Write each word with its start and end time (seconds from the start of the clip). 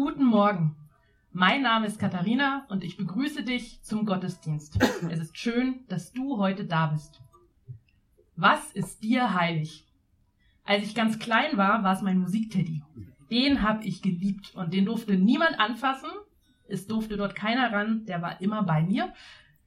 Guten 0.00 0.26
Morgen. 0.26 0.76
Mein 1.32 1.62
Name 1.62 1.88
ist 1.88 1.98
Katharina 1.98 2.64
und 2.68 2.84
ich 2.84 2.96
begrüße 2.96 3.42
dich 3.42 3.82
zum 3.82 4.06
Gottesdienst. 4.06 4.78
Es 5.10 5.18
ist 5.18 5.36
schön, 5.36 5.80
dass 5.88 6.12
du 6.12 6.38
heute 6.38 6.64
da 6.64 6.86
bist. 6.86 7.20
Was 8.36 8.70
ist 8.70 9.02
dir 9.02 9.34
heilig? 9.34 9.88
Als 10.62 10.84
ich 10.84 10.94
ganz 10.94 11.18
klein 11.18 11.56
war, 11.56 11.82
war 11.82 11.94
es 11.94 12.02
mein 12.02 12.20
Musikteddy. 12.20 12.84
Den 13.32 13.60
habe 13.62 13.84
ich 13.84 14.00
geliebt 14.00 14.54
und 14.54 14.72
den 14.72 14.84
durfte 14.84 15.16
niemand 15.16 15.58
anfassen. 15.58 16.10
Es 16.68 16.86
durfte 16.86 17.16
dort 17.16 17.34
keiner 17.34 17.72
ran, 17.72 18.06
der 18.06 18.22
war 18.22 18.40
immer 18.40 18.62
bei 18.62 18.82
mir. 18.82 19.12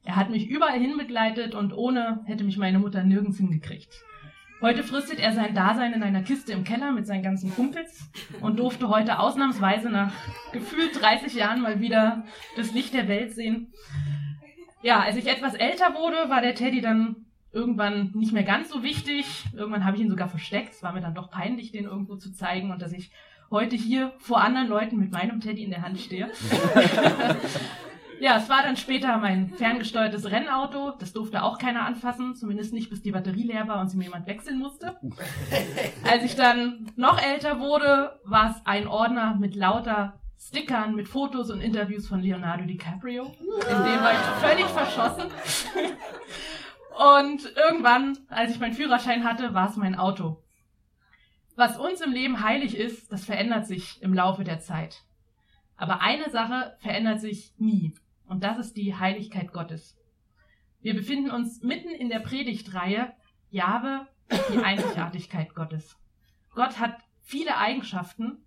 Er 0.05 0.15
hat 0.15 0.29
mich 0.29 0.47
überall 0.47 0.79
hin 0.79 0.97
begleitet 0.97 1.55
und 1.55 1.73
ohne 1.73 2.21
hätte 2.23 2.45
mich 2.45 2.57
meine 2.57 2.79
Mutter 2.79 3.03
nirgends 3.03 3.37
hingekriegt. 3.37 4.01
Heute 4.61 4.83
fristet 4.83 5.19
er 5.19 5.33
sein 5.33 5.55
Dasein 5.55 5.93
in 5.93 6.03
einer 6.03 6.21
Kiste 6.21 6.53
im 6.53 6.63
Keller 6.63 6.91
mit 6.91 7.07
seinen 7.07 7.23
ganzen 7.23 7.51
Kumpels 7.51 8.11
und 8.41 8.59
durfte 8.59 8.89
heute 8.89 9.17
ausnahmsweise 9.17 9.89
nach 9.89 10.13
gefühlt 10.53 11.01
30 11.01 11.33
Jahren 11.33 11.61
mal 11.61 11.79
wieder 11.79 12.25
das 12.55 12.71
Licht 12.71 12.93
der 12.93 13.07
Welt 13.07 13.33
sehen. 13.33 13.73
Ja, 14.83 14.99
als 14.99 15.15
ich 15.15 15.27
etwas 15.27 15.55
älter 15.55 15.95
wurde, 15.95 16.29
war 16.29 16.41
der 16.41 16.53
Teddy 16.53 16.79
dann 16.79 17.25
irgendwann 17.51 18.11
nicht 18.13 18.33
mehr 18.33 18.43
ganz 18.43 18.69
so 18.69 18.83
wichtig. 18.83 19.45
Irgendwann 19.55 19.83
habe 19.83 19.97
ich 19.97 20.03
ihn 20.03 20.09
sogar 20.09 20.29
versteckt. 20.29 20.73
Es 20.73 20.83
war 20.83 20.93
mir 20.93 21.01
dann 21.01 21.15
doch 21.15 21.31
peinlich, 21.31 21.71
den 21.71 21.85
irgendwo 21.85 22.15
zu 22.15 22.31
zeigen 22.31 22.71
und 22.71 22.83
dass 22.83 22.93
ich 22.93 23.11
heute 23.49 23.75
hier 23.75 24.13
vor 24.19 24.41
anderen 24.41 24.67
Leuten 24.67 24.97
mit 24.97 25.11
meinem 25.11 25.39
Teddy 25.39 25.63
in 25.63 25.71
der 25.71 25.81
Hand 25.81 25.99
stehe. 25.99 26.29
Ja, 28.21 28.37
es 28.37 28.49
war 28.49 28.61
dann 28.61 28.77
später 28.77 29.17
mein 29.17 29.49
ferngesteuertes 29.55 30.29
Rennauto. 30.29 30.91
Das 30.91 31.11
durfte 31.11 31.41
auch 31.41 31.57
keiner 31.57 31.87
anfassen, 31.87 32.35
zumindest 32.35 32.71
nicht 32.71 32.91
bis 32.91 33.01
die 33.01 33.09
Batterie 33.09 33.47
leer 33.47 33.67
war 33.67 33.81
und 33.81 33.89
sie 33.89 33.97
mir 33.97 34.03
jemand 34.03 34.27
wechseln 34.27 34.59
musste. 34.59 34.95
Als 36.07 36.23
ich 36.23 36.35
dann 36.35 36.91
noch 36.95 37.19
älter 37.19 37.59
wurde, 37.59 38.19
war 38.23 38.51
es 38.51 38.63
ein 38.63 38.85
Ordner 38.87 39.33
mit 39.39 39.55
lauter 39.55 40.21
Stickern, 40.37 40.93
mit 40.93 41.07
Fotos 41.07 41.49
und 41.49 41.61
Interviews 41.61 42.07
von 42.07 42.19
Leonardo 42.19 42.63
DiCaprio. 42.65 43.23
In 43.23 43.83
dem 43.85 44.01
war 44.01 44.11
ich 44.11 44.19
völlig 44.39 44.65
verschossen. 44.67 45.31
Und 47.17 47.51
irgendwann, 47.55 48.19
als 48.29 48.51
ich 48.51 48.59
meinen 48.59 48.73
Führerschein 48.73 49.23
hatte, 49.23 49.55
war 49.55 49.67
es 49.67 49.77
mein 49.77 49.95
Auto. 49.95 50.43
Was 51.55 51.79
uns 51.79 52.01
im 52.01 52.11
Leben 52.11 52.43
heilig 52.43 52.77
ist, 52.77 53.11
das 53.11 53.25
verändert 53.25 53.65
sich 53.65 53.99
im 54.03 54.13
Laufe 54.13 54.43
der 54.43 54.59
Zeit. 54.59 55.01
Aber 55.75 56.01
eine 56.01 56.29
Sache 56.29 56.77
verändert 56.79 57.19
sich 57.19 57.55
nie. 57.57 57.95
Und 58.31 58.45
das 58.45 58.57
ist 58.57 58.77
die 58.77 58.95
Heiligkeit 58.95 59.51
Gottes. 59.51 59.97
Wir 60.79 60.93
befinden 60.93 61.31
uns 61.31 61.63
mitten 61.63 61.89
in 61.89 62.07
der 62.07 62.19
Predigtreihe 62.19 63.11
Jahwe, 63.49 64.07
die 64.53 64.57
Einzigartigkeit 64.57 65.53
Gottes. 65.53 65.97
Gott 66.55 66.79
hat 66.79 66.95
viele 67.19 67.57
Eigenschaften 67.57 68.37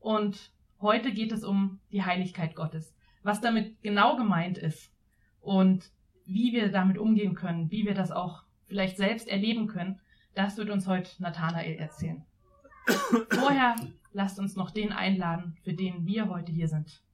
und 0.00 0.50
heute 0.80 1.12
geht 1.12 1.30
es 1.30 1.44
um 1.44 1.78
die 1.92 2.02
Heiligkeit 2.02 2.56
Gottes. 2.56 2.96
Was 3.22 3.40
damit 3.40 3.80
genau 3.80 4.16
gemeint 4.16 4.58
ist 4.58 4.92
und 5.40 5.92
wie 6.26 6.52
wir 6.52 6.72
damit 6.72 6.98
umgehen 6.98 7.36
können, 7.36 7.70
wie 7.70 7.86
wir 7.86 7.94
das 7.94 8.10
auch 8.10 8.42
vielleicht 8.66 8.96
selbst 8.96 9.28
erleben 9.28 9.68
können, 9.68 10.00
das 10.34 10.56
wird 10.56 10.68
uns 10.68 10.88
heute 10.88 11.10
Nathanael 11.22 11.76
erzählen. 11.76 12.24
Vorher 13.30 13.76
lasst 14.12 14.40
uns 14.40 14.56
noch 14.56 14.72
den 14.72 14.90
einladen, 14.90 15.56
für 15.62 15.74
den 15.74 16.06
wir 16.06 16.28
heute 16.28 16.50
hier 16.50 16.66
sind. 16.66 17.04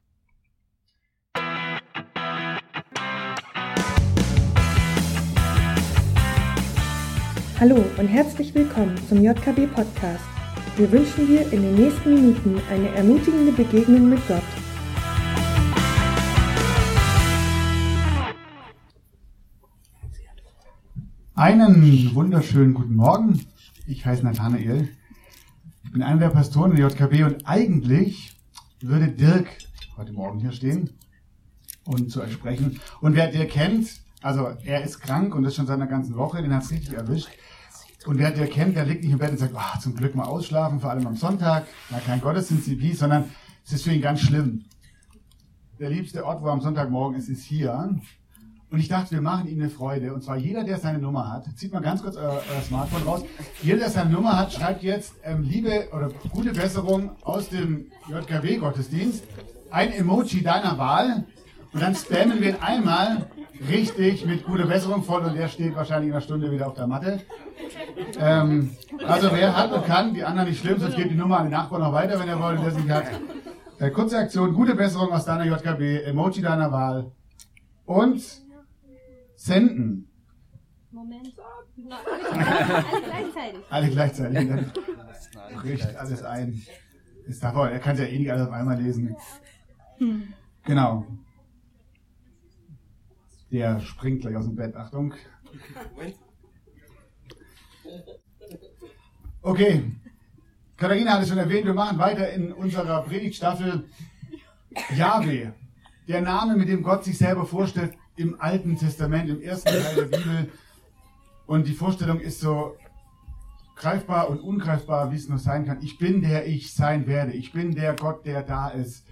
Hallo 7.61 7.77
und 7.99 8.09
herzlich 8.09 8.53
willkommen 8.53 8.97
zum 9.09 9.23
JKB 9.23 9.73
Podcast. 9.73 10.25
Wir 10.77 10.91
wünschen 10.91 11.29
dir 11.29 11.43
in 11.53 11.63
den 11.63 11.77
nächsten 11.77 12.13
Minuten 12.13 12.61
eine 12.69 12.89
ermutigende 12.89 13.53
Begegnung 13.53 14.09
mit 14.11 14.19
Gott. 14.27 14.43
Einen 21.37 22.13
wunderschönen 22.13 22.75
guten 22.75 22.97
Morgen. 22.97 23.47
Ich 23.87 24.05
heiße 24.05 24.25
Nathanael. 24.25 24.89
Ich 25.85 25.93
bin 25.93 26.03
einer 26.03 26.19
der 26.19 26.31
Pastoren 26.31 26.75
der 26.75 26.89
JKB 26.89 27.23
und 27.23 27.47
eigentlich 27.47 28.35
würde 28.81 29.13
Dirk 29.13 29.47
heute 29.97 30.13
Morgen 30.13 30.41
hier 30.41 30.51
stehen 30.51 30.91
und 31.85 32.11
zu 32.11 32.21
euch 32.21 32.33
sprechen. 32.33 32.81
Und 33.01 33.15
wer 33.15 33.31
Dirk 33.31 33.51
kennt, 33.51 34.04
also 34.25 34.49
er 34.65 34.83
ist 34.83 35.01
krank 35.01 35.35
und 35.35 35.43
das 35.43 35.55
schon 35.55 35.67
seit 35.67 35.77
einer 35.77 35.87
ganzen 35.87 36.17
Woche, 36.17 36.41
den 36.41 36.55
hat 36.55 36.63
es 36.63 36.71
richtig 36.71 36.95
erwischt. 36.95 37.29
Und 38.07 38.19
wer 38.19 38.31
der 38.31 38.47
kennt, 38.47 38.75
der 38.75 38.87
liegt 38.87 39.03
nicht 39.03 39.13
im 39.13 39.19
Bett 39.19 39.31
und 39.31 39.39
sagt, 39.39 39.53
oh, 39.55 39.81
zum 39.81 39.95
Glück 39.95 40.15
mal 40.15 40.25
ausschlafen, 40.25 40.81
vor 40.81 40.91
allem 40.91 41.07
am 41.07 41.17
Sonntag, 41.17 41.67
na 41.91 41.99
kein 41.99 42.23
Gottesdienst, 42.23 43.01
sondern 43.01 43.31
es 43.67 43.75
ist 43.75 43.85
für 43.85 43.93
ihn 43.93 44.01
ganz 44.01 44.21
schlimm. 44.21 44.65
Der 45.79 45.91
liebste 45.91 46.25
Ort, 46.25 46.41
wo 46.41 46.47
er 46.47 46.53
am 46.53 46.63
Sonntagmorgen 46.63 47.19
ist, 47.19 47.29
ist 47.29 47.45
hier. 47.45 47.99
Und 48.71 48.79
ich 48.79 48.89
dachte, 48.89 49.11
wir 49.11 49.21
machen 49.21 49.47
ihm 49.47 49.61
eine 49.61 49.69
Freude. 49.69 50.15
Und 50.15 50.25
zwar 50.25 50.39
jeder, 50.39 50.65
der 50.65 50.79
seine 50.79 50.99
Nummer 50.99 51.31
hat, 51.31 51.47
zieht 51.57 51.73
mal 51.75 51.81
ganz 51.81 52.03
kurz 52.03 52.17
euer, 52.17 52.43
euer 52.51 52.63
Smartphone 52.63 53.03
raus. 53.03 53.23
Jeder, 53.63 53.79
der 53.79 53.91
seine 53.91 54.11
Nummer 54.11 54.39
hat, 54.39 54.55
schreibt 54.55 54.83
jetzt 54.83 55.15
ähm, 55.23 55.43
Liebe 55.43 55.89
oder 55.93 56.11
gute 56.31 56.53
Besserung 56.53 57.11
aus 57.23 57.51
dem 57.51 57.87
JKW-Gottesdienst. 58.09 59.23
Ein 59.71 59.93
Emoji 59.93 60.43
deiner 60.43 60.79
Wahl. 60.79 61.25
Und 61.75 61.83
dann 61.83 61.95
spammen 61.97 62.41
wir 62.41 62.51
ihn 62.51 62.57
einmal 62.61 63.27
richtig 63.69 64.27
mit 64.27 64.45
gute 64.45 64.67
Besserung 64.67 65.03
voll 65.03 65.23
und 65.23 65.37
er 65.37 65.49
steht 65.49 65.75
wahrscheinlich 65.75 66.09
in 66.09 66.15
einer 66.15 66.21
Stunde 66.21 66.51
wieder 66.51 66.67
auf 66.67 66.75
der 66.75 66.87
Matte. 66.87 67.21
Ähm, 68.19 68.77
also 69.07 69.31
wer 69.33 69.57
hat 69.57 69.73
und 69.73 69.87
kann, 69.87 70.15
die 70.15 70.25
anderen 70.25 70.49
nicht 70.49 70.61
schlimm, 70.61 70.79
sonst 70.79 70.97
geht 70.97 71.11
die 71.11 71.15
Nummer 71.15 71.39
an 71.39 71.47
den 71.47 71.53
Nachbarn 71.53 71.83
noch 71.83 71.93
weiter, 71.93 72.19
wenn 72.19 72.29
er 72.29 72.41
wollte, 72.41 72.63
der 72.63 72.73
es 72.73 72.77
nicht 72.77 72.91
hat. 72.91 73.05
Äh, 73.79 73.91
kurze 73.91 74.19
Aktion, 74.19 74.55
gute 74.55 74.75
Besserung 74.75 75.13
aus 75.13 75.25
deiner 75.25 75.45
JKB, 75.45 76.05
Emoji 76.07 76.43
deiner 76.43 76.71
Wahl 76.71 77.13
und 77.87 78.23
senden. 79.37 80.09
Moment. 80.91 81.33
alle 81.91 83.01
gleichzeitig. 83.03 83.61
Alle 83.71 83.91
gleichzeitig. 83.91 84.49
Dann 84.49 84.73
bricht 85.61 85.97
alles 85.97 86.23
ein. 86.23 86.63
Ist 87.27 87.43
davor, 87.43 87.69
er 87.69 87.79
kann 87.79 87.97
ja 87.97 88.05
eh 88.05 88.19
nicht 88.19 88.31
alles 88.31 88.47
auf 88.47 88.53
einmal 88.53 88.81
lesen. 88.81 89.17
Genau. 90.65 91.07
Der 93.55 93.79
springt 93.79 94.23
gleich 94.23 94.35
aus 94.35 94.47
dem 94.47 94.57
Bett. 94.57 94.75
Achtung. 94.75 95.15
Okay. 99.43 99.93
Katharina 100.77 101.13
hat 101.13 101.23
es 101.23 101.29
schon 101.29 101.39
erwähnt, 101.39 101.65
wir 101.65 101.73
machen 101.73 101.97
weiter 101.99 102.33
in 102.33 102.53
unserer 102.53 103.03
Predigtstaffel 103.03 103.85
Yahweh. 104.97 105.53
Der 106.09 106.21
Name, 106.21 106.57
mit 106.57 106.69
dem 106.69 106.83
Gott 106.83 107.05
sich 107.05 107.17
selber 107.17 107.47
vorstellt 107.47 107.97
im 108.17 108.41
Alten 108.41 108.77
Testament, 108.77 109.31
im 109.31 109.41
ersten 109.41 109.69
Teil 109.69 109.95
der 109.95 110.17
Bibel. 110.19 110.51
Und 111.47 111.69
die 111.69 111.75
Vorstellung 111.75 112.19
ist 112.19 112.41
so 112.41 112.77
greifbar 113.77 114.31
und 114.31 114.41
ungreifbar, 114.41 115.13
wie 115.13 115.17
es 115.17 115.29
nur 115.29 115.39
sein 115.39 115.65
kann. 115.65 115.81
Ich 115.81 115.97
bin 115.99 116.23
der 116.23 116.49
ich 116.49 116.75
sein 116.75 117.07
werde. 117.07 117.31
Ich 117.35 117.53
bin 117.53 117.73
der 117.77 117.95
Gott, 117.95 118.27
der 118.27 118.43
da 118.43 118.71
ist. 118.71 119.07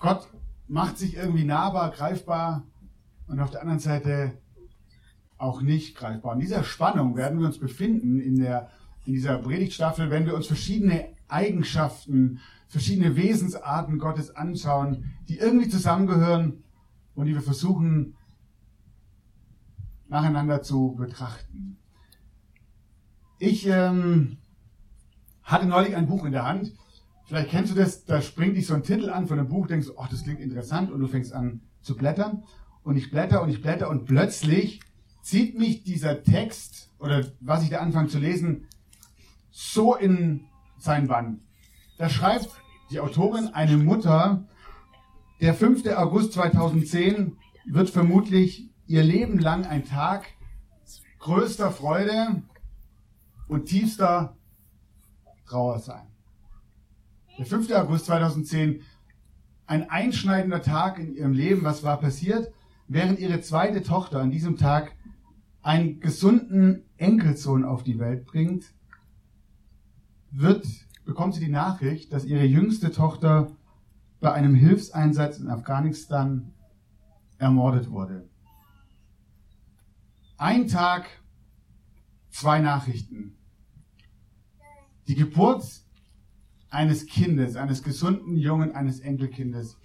Gott 0.00 0.28
macht 0.66 0.98
sich 0.98 1.14
irgendwie 1.14 1.44
nahbar, 1.44 1.92
greifbar 1.92 2.64
und 3.26 3.40
auf 3.40 3.50
der 3.50 3.60
anderen 3.60 3.80
Seite 3.80 4.38
auch 5.38 5.60
nicht 5.60 5.96
greifbar. 5.96 6.34
In 6.34 6.40
dieser 6.40 6.64
Spannung 6.64 7.16
werden 7.16 7.38
wir 7.38 7.46
uns 7.46 7.58
befinden 7.58 8.20
in, 8.20 8.38
der, 8.38 8.70
in 9.04 9.14
dieser 9.14 9.38
Predigtstaffel, 9.38 10.10
wenn 10.10 10.26
wir 10.26 10.34
uns 10.34 10.46
verschiedene 10.46 11.08
Eigenschaften, 11.28 12.40
verschiedene 12.68 13.16
Wesensarten 13.16 13.98
Gottes 13.98 14.34
anschauen, 14.34 15.12
die 15.28 15.38
irgendwie 15.38 15.68
zusammengehören 15.68 16.64
und 17.14 17.26
die 17.26 17.34
wir 17.34 17.42
versuchen 17.42 18.16
nacheinander 20.08 20.62
zu 20.62 20.94
betrachten. 20.96 21.78
Ich 23.38 23.66
ähm, 23.66 24.38
hatte 25.42 25.66
neulich 25.66 25.96
ein 25.96 26.06
Buch 26.06 26.24
in 26.24 26.32
der 26.32 26.46
Hand. 26.46 26.72
Vielleicht 27.24 27.50
kennst 27.50 27.72
du 27.72 27.76
das, 27.76 28.04
da 28.04 28.20
springt 28.22 28.56
dich 28.56 28.66
so 28.66 28.74
ein 28.74 28.82
Titel 28.82 29.10
an 29.10 29.26
von 29.26 29.38
einem 29.38 29.48
Buch, 29.48 29.66
denkst 29.66 29.88
ach, 29.98 30.08
das 30.08 30.22
klingt 30.22 30.40
interessant 30.40 30.92
und 30.92 31.00
du 31.00 31.08
fängst 31.08 31.32
an 31.32 31.62
zu 31.80 31.96
blättern 31.96 32.44
und 32.84 32.96
ich 32.96 33.10
blätter 33.10 33.42
und 33.42 33.48
ich 33.48 33.62
blätter 33.62 33.88
und 33.90 34.04
plötzlich 34.04 34.80
zieht 35.22 35.58
mich 35.58 35.82
dieser 35.82 36.22
Text 36.22 36.92
oder 36.98 37.26
was 37.40 37.62
ich 37.64 37.70
da 37.70 37.78
anfange 37.78 38.08
zu 38.08 38.18
lesen 38.18 38.68
so 39.50 39.94
in 39.94 40.46
sein 40.78 41.08
Bann. 41.08 41.40
Da 41.98 42.08
schreibt 42.08 42.50
die 42.90 43.00
Autorin, 43.00 43.48
eine 43.48 43.76
Mutter, 43.78 44.46
der 45.40 45.54
5. 45.54 45.86
August 45.96 46.34
2010 46.34 47.36
wird 47.66 47.90
vermutlich 47.90 48.70
ihr 48.86 49.02
Leben 49.02 49.38
lang 49.38 49.64
ein 49.64 49.84
Tag 49.84 50.26
größter 51.18 51.70
Freude 51.70 52.42
und 53.48 53.66
tiefster 53.66 54.36
Trauer 55.46 55.78
sein. 55.78 56.06
Der 57.38 57.46
5. 57.46 57.72
August 57.72 58.06
2010, 58.06 58.82
ein 59.66 59.88
einschneidender 59.88 60.62
Tag 60.62 60.98
in 60.98 61.14
ihrem 61.14 61.32
Leben. 61.32 61.64
Was 61.64 61.82
war 61.82 61.98
passiert? 61.98 62.52
Während 62.86 63.18
ihre 63.18 63.40
zweite 63.40 63.82
Tochter 63.82 64.20
an 64.20 64.30
diesem 64.30 64.56
Tag 64.56 64.94
einen 65.62 66.00
gesunden 66.00 66.84
Enkelsohn 66.96 67.64
auf 67.64 67.82
die 67.82 67.98
Welt 67.98 68.26
bringt, 68.26 68.74
wird, 70.30 70.66
bekommt 71.04 71.34
sie 71.34 71.44
die 71.44 71.50
Nachricht, 71.50 72.12
dass 72.12 72.24
ihre 72.24 72.44
jüngste 72.44 72.90
Tochter 72.90 73.56
bei 74.20 74.32
einem 74.32 74.54
Hilfseinsatz 74.54 75.38
in 75.38 75.48
Afghanistan 75.48 76.52
ermordet 77.38 77.90
wurde. 77.90 78.28
Ein 80.36 80.66
Tag, 80.68 81.06
zwei 82.30 82.60
Nachrichten. 82.60 83.36
Die 85.06 85.14
Geburt 85.14 85.64
eines 86.70 87.06
Kindes, 87.06 87.56
eines 87.56 87.82
gesunden 87.82 88.36
Jungen, 88.36 88.72
eines 88.72 89.00
Enkelkindes. 89.00 89.78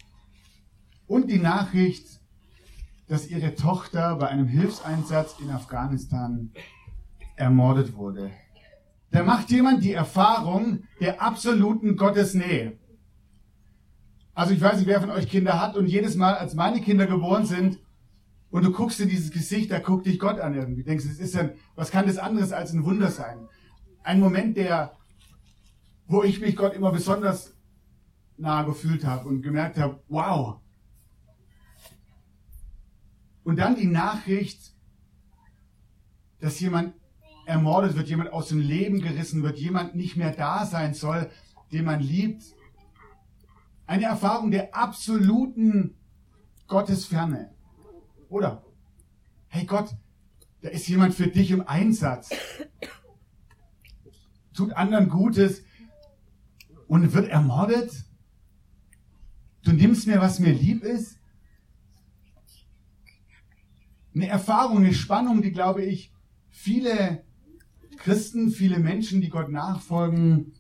Und 1.06 1.30
die 1.30 1.40
Nachricht, 1.40 2.20
dass 3.10 3.28
ihre 3.28 3.56
Tochter 3.56 4.16
bei 4.16 4.28
einem 4.28 4.48
Hilfseinsatz 4.48 5.36
in 5.42 5.50
Afghanistan 5.50 6.52
ermordet 7.36 7.96
wurde. 7.96 8.30
Da 9.12 9.24
macht 9.24 9.50
jemand 9.50 9.84
die 9.84 9.94
Erfahrung 9.94 10.84
der 11.02 11.22
absoluten 11.22 11.98
Gottesnähe. 11.98 12.78
Also 14.36 14.54
ich 14.54 14.62
weiß 14.62 14.78
nicht, 14.78 14.88
wer 14.88 15.02
von 15.02 15.10
euch 15.10 15.28
Kinder 15.28 15.60
hat 15.60 15.76
und 15.76 15.88
jedes 15.88 16.16
Mal, 16.16 16.36
als 16.36 16.54
meine 16.54 16.80
Kinder 16.80 17.08
geboren 17.08 17.46
sind, 17.46 17.80
und 18.52 18.64
du 18.66 18.72
guckst 18.72 19.00
in 19.00 19.10
dieses 19.10 19.32
Gesicht, 19.32 19.72
da 19.72 19.80
guckt 19.80 20.06
dich 20.06 20.20
Gott 20.20 20.40
an 20.40 20.56
irgendwie. 20.56 20.84
Denkst, 20.84 21.06
es 21.06 21.20
ist 21.20 21.36
ein, 21.36 21.52
was 21.76 21.92
kann 21.92 22.08
das 22.08 22.18
anderes 22.18 22.52
als 22.52 22.74
ein 22.74 22.84
Wunder 22.84 23.12
sein? 23.12 23.48
Ein 24.04 24.20
Moment, 24.20 24.58
der, 24.58 24.94
wo 26.08 26.24
ich 26.24 26.42
mich 26.42 26.56
Gott 26.56 26.74
immer 26.74 26.92
besonders 26.92 27.56
nahe 28.38 28.66
gefühlt 28.66 29.06
habe 29.06 29.28
und 29.28 29.42
gemerkt 29.42 29.78
habe, 29.78 30.02
wow. 30.08 30.62
Und 33.44 33.58
dann 33.58 33.76
die 33.76 33.88
Nachricht, 33.88 34.74
dass 36.40 36.60
jemand 36.60 36.94
ermordet 37.46 37.96
wird, 37.96 38.08
jemand 38.08 38.32
aus 38.32 38.50
dem 38.50 38.60
Leben 38.60 39.02
gerissen 39.02 39.44
wird, 39.44 39.58
jemand 39.58 39.96
nicht 39.96 40.16
mehr 40.16 40.32
da 40.32 40.66
sein 40.66 40.94
soll, 40.94 41.30
den 41.72 41.86
man 41.86 42.00
liebt. 42.00 42.44
Eine 43.88 44.06
Erfahrung 44.06 44.52
der 44.52 44.76
absoluten 44.76 45.96
Gottesferne. 46.68 47.52
Oder? 48.30 48.64
Hey 49.48 49.66
Gott, 49.66 49.96
da 50.62 50.70
ist 50.70 50.88
jemand 50.88 51.16
für 51.16 51.28
dich 51.28 51.50
im 51.52 51.68
Einsatz. 51.68 52.30
Tut 54.54 54.74
anderen 54.74 55.10
Gutes 55.10 55.64
und 56.88 57.14
wird 57.14 57.30
ermordet. 57.30 58.06
Du 59.64 59.72
nimmst 59.72 60.06
mir, 60.06 60.22
was 60.22 60.40
mir 60.40 60.54
lieb 60.54 60.84
ist. 60.84 61.19
Eine 64.16 64.28
Erfahrung, 64.28 64.78
eine 64.78 64.94
Spannung, 64.94 65.42
die, 65.42 65.52
glaube 65.52 65.84
ich, 65.84 66.12
viele 66.50 67.24
Christen, 67.98 68.50
viele 68.50 68.80
Menschen, 68.80 69.22
die 69.22 69.30
Gott 69.30 69.50
nachfolgen, 69.50 70.54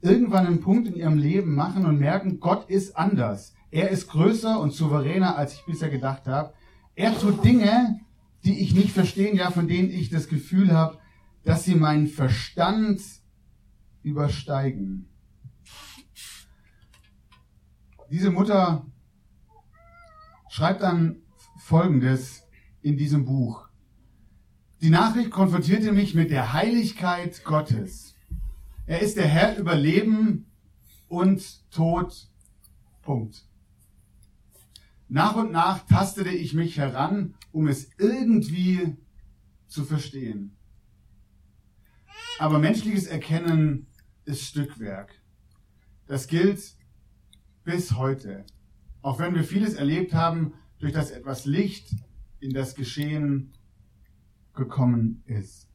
irgendwann 0.00 0.46
einen 0.46 0.60
Punkt 0.60 0.88
in 0.88 0.96
ihrem 0.96 1.16
Leben 1.16 1.54
machen 1.54 1.86
und 1.86 1.98
merken, 1.98 2.40
Gott 2.40 2.68
ist 2.68 2.96
anders. 2.96 3.54
Er 3.70 3.88
ist 3.90 4.08
größer 4.08 4.60
und 4.60 4.72
souveräner, 4.72 5.36
als 5.36 5.54
ich 5.54 5.64
bisher 5.64 5.88
gedacht 5.88 6.26
habe. 6.26 6.52
Er 6.94 7.18
tut 7.18 7.44
Dinge, 7.44 8.00
die 8.44 8.60
ich 8.60 8.74
nicht 8.74 8.90
verstehe, 8.90 9.34
ja, 9.34 9.50
von 9.50 9.68
denen 9.68 9.90
ich 9.90 10.10
das 10.10 10.28
Gefühl 10.28 10.72
habe, 10.72 10.98
dass 11.44 11.64
sie 11.64 11.74
meinen 11.74 12.08
Verstand 12.08 13.00
übersteigen. 14.02 15.08
Diese 18.10 18.30
Mutter 18.30 18.86
schreibt 20.50 20.82
dann 20.82 21.22
Folgendes 21.58 22.41
in 22.82 22.96
diesem 22.96 23.24
Buch. 23.24 23.68
Die 24.80 24.90
Nachricht 24.90 25.30
konfrontierte 25.30 25.92
mich 25.92 26.14
mit 26.14 26.30
der 26.30 26.52
Heiligkeit 26.52 27.44
Gottes. 27.44 28.16
Er 28.86 29.00
ist 29.00 29.16
der 29.16 29.28
Herr 29.28 29.56
über 29.56 29.76
Leben 29.76 30.50
und 31.08 31.70
Tod. 31.70 32.28
Punkt. 33.02 33.46
Nach 35.08 35.36
und 35.36 35.52
nach 35.52 35.86
tastete 35.86 36.30
ich 36.30 36.54
mich 36.54 36.78
heran, 36.78 37.34
um 37.52 37.68
es 37.68 37.90
irgendwie 37.98 38.96
zu 39.66 39.84
verstehen. 39.84 40.56
Aber 42.38 42.58
menschliches 42.58 43.06
Erkennen 43.06 43.86
ist 44.24 44.42
Stückwerk. 44.42 45.14
Das 46.06 46.26
gilt 46.26 46.76
bis 47.62 47.92
heute. 47.92 48.44
Auch 49.00 49.18
wenn 49.18 49.34
wir 49.34 49.44
vieles 49.44 49.74
erlebt 49.74 50.14
haben, 50.14 50.54
durch 50.78 50.92
das 50.92 51.10
etwas 51.10 51.44
Licht 51.44 51.94
in 52.42 52.52
das 52.52 52.74
Geschehen 52.74 53.52
gekommen 54.54 55.22
ist. 55.26 55.68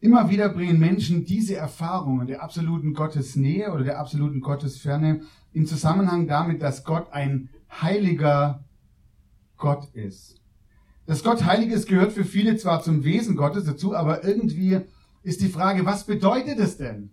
Immer 0.00 0.30
wieder 0.30 0.48
bringen 0.48 0.78
Menschen 0.78 1.24
diese 1.24 1.56
Erfahrungen 1.56 2.28
der 2.28 2.40
absoluten 2.42 2.94
Gottesnähe 2.94 3.72
oder 3.72 3.82
der 3.82 3.98
absoluten 3.98 4.40
Gottesferne 4.40 5.22
in 5.52 5.66
Zusammenhang 5.66 6.28
damit, 6.28 6.62
dass 6.62 6.84
Gott 6.84 7.12
ein 7.12 7.50
heiliger 7.68 8.64
Gott 9.56 9.92
ist. 9.94 10.40
Dass 11.06 11.24
Gott 11.24 11.44
heilig 11.44 11.72
ist, 11.72 11.88
gehört 11.88 12.12
für 12.12 12.24
viele 12.24 12.56
zwar 12.56 12.80
zum 12.80 13.02
Wesen 13.02 13.34
Gottes 13.34 13.64
dazu, 13.64 13.96
aber 13.96 14.22
irgendwie 14.22 14.80
ist 15.24 15.40
die 15.40 15.48
Frage, 15.48 15.84
was 15.84 16.06
bedeutet 16.06 16.60
es 16.60 16.76
denn? 16.76 17.10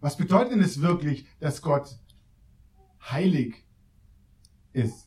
Was 0.00 0.16
bedeutet 0.16 0.52
denn 0.52 0.60
es 0.60 0.80
wirklich, 0.80 1.26
dass 1.40 1.62
Gott 1.62 1.98
heilig 3.10 3.64
ist? 4.72 5.06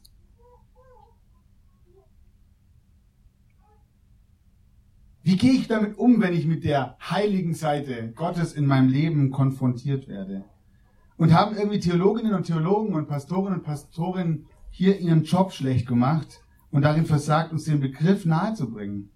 Wie 5.22 5.38
gehe 5.38 5.52
ich 5.52 5.68
damit 5.68 5.98
um, 5.98 6.22
wenn 6.22 6.34
ich 6.34 6.46
mit 6.46 6.64
der 6.64 6.98
heiligen 7.02 7.54
Seite 7.54 8.12
Gottes 8.14 8.54
in 8.54 8.66
meinem 8.66 8.90
Leben 8.90 9.32
konfrontiert 9.32 10.08
werde? 10.08 10.46
Und 11.18 11.34
haben 11.34 11.56
irgendwie 11.56 11.80
Theologinnen 11.80 12.34
und 12.34 12.46
Theologen 12.46 12.96
und 12.96 13.08
Pastorinnen 13.08 13.60
und 13.60 13.66
Pastorinnen 13.66 14.48
hier 14.72 15.00
ihren 15.00 15.26
Job 15.26 15.52
schlecht 15.52 15.88
gemacht 15.88 16.42
und 16.72 16.84
darin 16.84 17.06
versagt, 17.06 17.52
uns 17.52 17.66
den 17.66 17.80
Begriff 17.80 18.26
nahezubringen? 18.26 19.12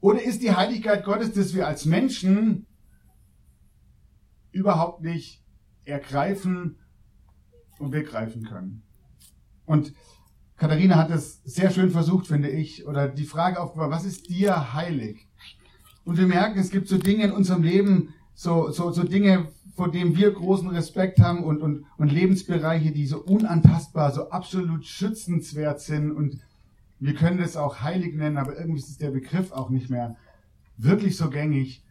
Oder 0.00 0.22
ist 0.22 0.42
die 0.42 0.54
Heiligkeit 0.54 1.04
Gottes, 1.04 1.32
dass 1.32 1.54
wir 1.54 1.66
als 1.66 1.84
Menschen 1.84 2.66
überhaupt 4.52 5.02
nicht 5.02 5.42
ergreifen 5.84 6.78
und 7.84 7.90
begreifen 7.90 8.44
können? 8.44 8.82
Und 9.66 9.92
Katharina 10.56 10.96
hat 10.96 11.10
es 11.10 11.42
sehr 11.44 11.70
schön 11.70 11.90
versucht, 11.90 12.26
finde 12.26 12.48
ich, 12.48 12.86
oder 12.86 13.08
die 13.08 13.24
Frage 13.24 13.60
aufgeworfen, 13.60 13.92
was 13.92 14.04
ist 14.04 14.28
dir 14.28 14.74
heilig? 14.74 15.28
Und 16.04 16.18
wir 16.18 16.26
merken, 16.26 16.58
es 16.58 16.70
gibt 16.70 16.88
so 16.88 16.98
Dinge 16.98 17.24
in 17.24 17.32
unserem 17.32 17.62
Leben, 17.62 18.14
so, 18.34 18.70
so, 18.70 18.90
so 18.90 19.04
Dinge, 19.04 19.48
vor 19.74 19.90
denen 19.90 20.16
wir 20.16 20.30
großen 20.30 20.68
Respekt 20.68 21.18
haben 21.20 21.42
und, 21.42 21.60
und, 21.62 21.86
und 21.96 22.12
Lebensbereiche, 22.12 22.92
die 22.92 23.06
so 23.06 23.18
unantastbar, 23.22 24.12
so 24.12 24.30
absolut 24.30 24.86
schützenswert 24.86 25.80
sind 25.80 26.12
und 26.12 26.38
wir 27.00 27.14
können 27.14 27.38
das 27.38 27.56
auch 27.56 27.80
heilig 27.80 28.14
nennen, 28.14 28.38
aber 28.38 28.56
irgendwie 28.56 28.78
ist 28.78 29.00
der 29.00 29.10
Begriff 29.10 29.52
auch 29.52 29.70
nicht 29.70 29.90
mehr 29.90 30.16
wirklich 30.76 31.16
so 31.16 31.28
gängig. 31.28 31.84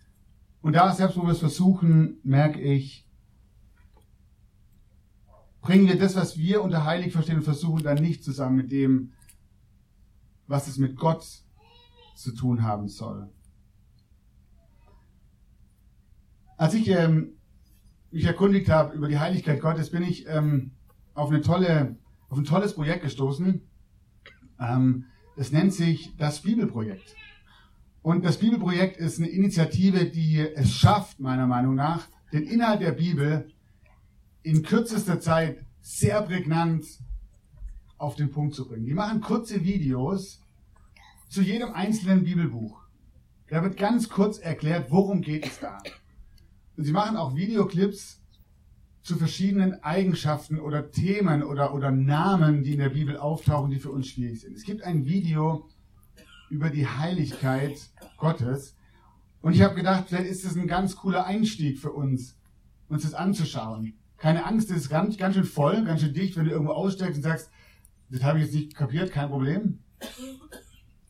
Und 0.62 0.74
da, 0.74 0.94
selbst 0.94 1.18
wo 1.18 1.24
wir 1.24 1.34
es 1.34 1.40
versuchen, 1.40 2.20
merke 2.24 2.60
ich, 2.60 3.06
bringen 5.64 5.88
wir 5.88 5.98
das, 5.98 6.16
was 6.16 6.38
wir 6.38 6.62
unter 6.62 6.86
heilig 6.86 7.14
verstehen 7.14 7.38
und 7.38 7.44
versuchen, 7.44 7.84
dann 7.84 8.02
nicht 8.02 8.24
zusammen 8.24 8.58
mit 8.58 8.72
dem, 8.72 9.14
was 10.46 10.68
es 10.68 10.78
mit 10.78 10.98
Gott 10.98 11.26
zu 12.16 12.36
tun 12.36 12.64
haben 12.64 12.90
soll. 12.90 13.30
Als 16.58 16.74
ich 16.76 16.90
ähm, 16.90 17.38
mich 18.12 18.26
erkundigt 18.26 18.70
habe 18.70 18.94
über 18.94 19.08
die 19.08 19.18
Heiligkeit 19.18 19.62
Gottes, 19.62 19.90
bin 19.90 20.04
ich 20.04 20.28
ähm, 20.28 20.72
auf, 21.14 21.30
eine 21.30 21.42
tolle, 21.42 21.98
auf 22.30 22.38
ein 22.38 22.44
tolles 22.44 22.76
Projekt 22.76 23.04
gestoßen. 23.04 23.62
Ähm, 24.60 25.06
das 25.36 25.52
nennt 25.52 25.74
sich 25.74 26.16
das 26.18 26.42
Bibelprojekt. 26.42 27.16
Und 28.02 28.26
das 28.26 28.38
Bibelprojekt 28.38 28.98
ist 28.98 29.18
eine 29.18 29.30
Initiative, 29.30 30.06
die 30.06 30.40
es 30.40 30.74
schafft, 30.74 31.22
meiner 31.22 31.48
Meinung 31.48 31.74
nach, 31.74 32.08
den 32.34 32.44
Inhalt 32.44 32.82
der 32.82 32.92
Bibel 32.92 33.50
in 34.44 34.64
kürzester 34.64 35.20
Zeit 35.20 35.66
sehr 35.82 36.22
prägnant 36.22 36.86
auf 37.98 38.16
den 38.16 38.30
Punkt 38.32 38.56
zu 38.56 38.68
bringen. 38.68 38.86
Die 38.86 38.94
machen 38.94 39.22
kurze 39.22 39.64
Videos 39.64 40.42
zu 41.30 41.42
jedem 41.42 41.72
einzelnen 41.74 42.24
Bibelbuch. 42.24 42.84
Da 43.50 43.64
wird 43.64 43.78
ganz 43.78 44.10
kurz 44.10 44.38
erklärt, 44.38 44.92
worum 44.92 45.22
geht 45.22 45.46
es 45.46 45.60
da. 45.60 45.78
Und 46.76 46.84
sie 46.84 46.92
machen 46.92 47.18
auch 47.18 47.36
Videoclips 47.36 48.22
zu 49.02 49.18
verschiedenen 49.18 49.84
Eigenschaften 49.84 50.60
oder 50.60 50.92
Themen 50.92 51.44
oder, 51.44 51.74
oder 51.74 51.92
Namen, 51.92 52.64
die 52.64 52.74
in 52.74 52.80
der 52.80 52.90
Bibel 52.90 53.18
auftauchen, 53.18 53.70
die 53.70 53.80
für 53.80 53.92
uns 53.92 54.08
schwierig 54.08 54.42
sind. 54.42 54.56
Es 54.56 54.64
gibt 54.64 54.82
ein 54.84 55.06
Video 55.06 55.70
über 56.50 56.70
die 56.70 56.88
Heiligkeit 56.88 57.78
Gottes. 58.18 58.76
Und 59.42 59.54
ich 59.54 59.62
habe 59.62 59.76
gedacht, 59.76 60.06
vielleicht 60.08 60.30
ist 60.30 60.46
das 60.46 60.56
ein 60.56 60.68
ganz 60.68 60.96
cooler 60.96 61.26
Einstieg 61.26 61.80
für 61.80 61.92
uns, 61.92 62.38
uns 62.88 63.04
das 63.04 63.14
anzuschauen. 63.14 63.96
Keine 64.24 64.46
Angst, 64.46 64.70
das 64.70 64.78
ist 64.78 64.90
ganz, 64.90 65.18
ganz 65.18 65.36
schön 65.36 65.44
voll, 65.44 65.84
ganz 65.84 66.00
schön 66.00 66.14
dicht, 66.14 66.38
wenn 66.38 66.46
du 66.46 66.52
irgendwo 66.52 66.72
aussteigst 66.72 67.18
und 67.18 67.24
sagst, 67.24 67.52
das 68.10 68.24
habe 68.24 68.40
ich 68.40 68.46
jetzt 68.46 68.56
nicht 68.56 68.74
kapiert, 68.74 69.12
kein 69.12 69.28
Problem. 69.28 69.80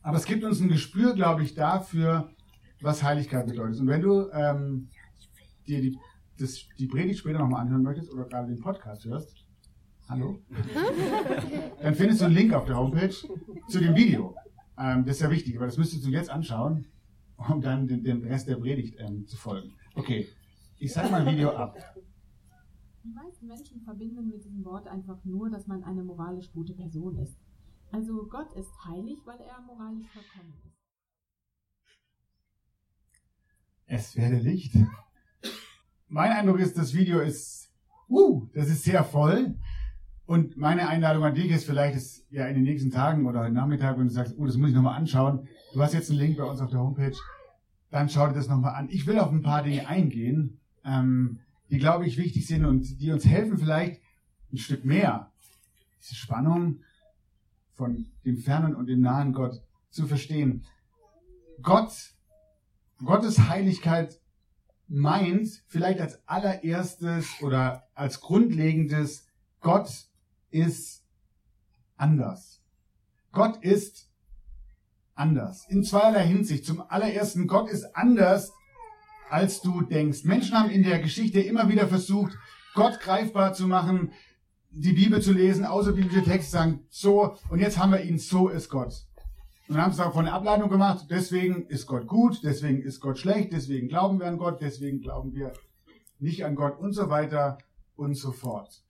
Aber 0.02 0.16
es 0.16 0.24
gibt 0.24 0.42
uns 0.42 0.60
ein 0.60 0.68
Gespür, 0.68 1.14
glaube 1.14 1.44
ich, 1.44 1.54
dafür, 1.54 2.28
was 2.80 3.04
Heiligkeit 3.04 3.46
bedeutet. 3.46 3.78
Und 3.78 3.86
wenn 3.86 4.00
du 4.00 4.28
ähm, 4.32 4.88
dir 5.64 5.80
die, 5.80 5.96
das, 6.40 6.66
die 6.76 6.88
Predigt 6.88 7.20
später 7.20 7.38
nochmal 7.38 7.60
anhören 7.60 7.84
möchtest 7.84 8.12
oder 8.12 8.24
gerade 8.24 8.48
den 8.48 8.58
Podcast 8.58 9.04
hörst, 9.04 9.46
hallo, 10.08 10.40
dann 11.82 11.94
findest 11.94 12.20
du 12.20 12.24
einen 12.24 12.34
Link 12.34 12.52
auf 12.52 12.64
der 12.64 12.76
Homepage 12.76 13.14
zu 13.68 13.78
dem 13.78 13.94
Video. 13.94 14.34
Ähm, 14.76 15.04
das 15.04 15.18
ist 15.18 15.22
ja 15.22 15.30
wichtig, 15.30 15.54
aber 15.54 15.66
das 15.66 15.78
müsstest 15.78 16.04
du 16.04 16.10
jetzt 16.10 16.30
anschauen, 16.30 16.88
um 17.36 17.60
dann 17.60 17.86
den 17.86 18.24
Rest 18.24 18.48
der 18.48 18.56
Predigt 18.56 18.96
ähm, 18.98 19.24
zu 19.28 19.36
folgen. 19.36 19.72
Okay, 19.94 20.26
ich 20.80 20.92
sag 20.92 21.12
mal 21.12 21.24
Video 21.24 21.50
ab. 21.50 21.76
Die 23.04 23.12
meisten 23.12 23.46
Menschen 23.46 23.82
verbinden 23.82 24.28
mit 24.28 24.42
diesem 24.42 24.64
Wort 24.64 24.88
einfach 24.88 25.22
nur, 25.24 25.50
dass 25.50 25.66
man 25.66 25.84
eine 25.84 26.02
moralisch 26.02 26.50
gute 26.52 26.72
Person 26.72 27.18
ist. 27.18 27.36
Also 27.92 28.26
Gott 28.30 28.50
ist 28.54 28.72
heilig, 28.86 29.18
weil 29.26 29.38
er 29.40 29.60
moralisch 29.60 30.08
vollkommen 30.08 30.54
ist. 30.64 30.74
Es 33.86 34.16
werde 34.16 34.38
Licht. 34.38 34.74
Mein 36.08 36.32
Eindruck 36.32 36.58
ist, 36.60 36.78
das 36.78 36.94
Video 36.94 37.20
ist, 37.20 37.70
uh, 38.08 38.48
das 38.54 38.70
ist 38.70 38.84
sehr 38.84 39.04
voll. 39.04 39.54
Und 40.24 40.56
meine 40.56 40.88
Einladung 40.88 41.24
an 41.24 41.34
dich 41.34 41.50
ist 41.50 41.66
vielleicht, 41.66 41.96
ist 41.96 42.24
ja 42.30 42.46
in 42.46 42.54
den 42.54 42.64
nächsten 42.64 42.90
Tagen 42.90 43.26
oder 43.26 43.40
heute 43.40 43.52
Nachmittag, 43.52 43.98
wenn 43.98 44.06
du 44.06 44.14
sagst, 44.14 44.34
oh, 44.38 44.46
das 44.46 44.56
muss 44.56 44.70
ich 44.70 44.74
nochmal 44.74 44.96
anschauen. 44.96 45.46
Du 45.74 45.82
hast 45.82 45.92
jetzt 45.92 46.08
einen 46.08 46.20
Link 46.20 46.38
bei 46.38 46.44
uns 46.44 46.62
auf 46.62 46.70
der 46.70 46.80
Homepage. 46.80 47.16
Dann 47.90 48.08
schau 48.08 48.28
dir 48.28 48.34
das 48.34 48.48
nochmal 48.48 48.76
an. 48.76 48.88
Ich 48.88 49.06
will 49.06 49.18
auf 49.18 49.30
ein 49.30 49.42
paar 49.42 49.62
Dinge 49.62 49.86
eingehen, 49.86 50.58
ähm, 50.86 51.40
die, 51.70 51.78
glaube 51.78 52.06
ich, 52.06 52.16
wichtig 52.16 52.46
sind 52.46 52.64
und 52.64 53.00
die 53.00 53.10
uns 53.10 53.24
helfen, 53.24 53.58
vielleicht 53.58 54.00
ein 54.52 54.58
Stück 54.58 54.84
mehr 54.84 55.32
diese 56.00 56.14
Spannung 56.16 56.80
von 57.72 58.06
dem 58.24 58.38
fernen 58.38 58.74
und 58.74 58.86
dem 58.86 59.00
nahen 59.00 59.32
Gott 59.32 59.62
zu 59.90 60.06
verstehen. 60.06 60.64
Gott, 61.62 61.92
Gottes 63.04 63.48
Heiligkeit 63.48 64.20
meint 64.86 65.64
vielleicht 65.66 66.00
als 66.00 66.26
allererstes 66.28 67.26
oder 67.40 67.88
als 67.94 68.20
grundlegendes, 68.20 69.26
Gott 69.60 69.90
ist 70.50 71.04
anders. 71.96 72.62
Gott 73.32 73.56
ist 73.64 74.10
anders. 75.14 75.66
In 75.68 75.84
zweierlei 75.84 76.26
Hinsicht. 76.26 76.66
Zum 76.66 76.82
allerersten, 76.82 77.46
Gott 77.46 77.70
ist 77.70 77.96
anders, 77.96 78.52
als 79.30 79.60
du 79.62 79.82
denkst. 79.82 80.24
Menschen 80.24 80.58
haben 80.58 80.70
in 80.70 80.82
der 80.82 81.00
Geschichte 81.00 81.40
immer 81.40 81.68
wieder 81.68 81.88
versucht, 81.88 82.36
Gott 82.74 83.00
greifbar 83.00 83.52
zu 83.52 83.66
machen, 83.66 84.12
die 84.70 84.92
Bibel 84.92 85.22
zu 85.22 85.32
lesen, 85.32 85.64
außerbiblische 85.64 86.24
Texte 86.24 86.50
sagen, 86.50 86.80
so, 86.90 87.36
und 87.48 87.60
jetzt 87.60 87.78
haben 87.78 87.92
wir 87.92 88.02
ihn, 88.02 88.18
so 88.18 88.48
ist 88.48 88.68
Gott. 88.68 89.06
Und 89.68 89.80
haben 89.80 89.92
sie 89.92 89.98
davon 89.98 90.26
eine 90.26 90.34
Ableitung 90.34 90.68
gemacht, 90.68 91.06
deswegen 91.08 91.66
ist 91.68 91.86
Gott 91.86 92.06
gut, 92.06 92.40
deswegen 92.42 92.82
ist 92.82 93.00
Gott 93.00 93.18
schlecht, 93.18 93.52
deswegen 93.52 93.88
glauben 93.88 94.18
wir 94.18 94.26
an 94.26 94.36
Gott, 94.36 94.60
deswegen 94.60 95.00
glauben 95.00 95.32
wir 95.34 95.52
nicht 96.18 96.44
an 96.44 96.54
Gott 96.54 96.78
und 96.78 96.92
so 96.92 97.08
weiter 97.08 97.58
und 97.96 98.14
so 98.14 98.32
fort. 98.32 98.82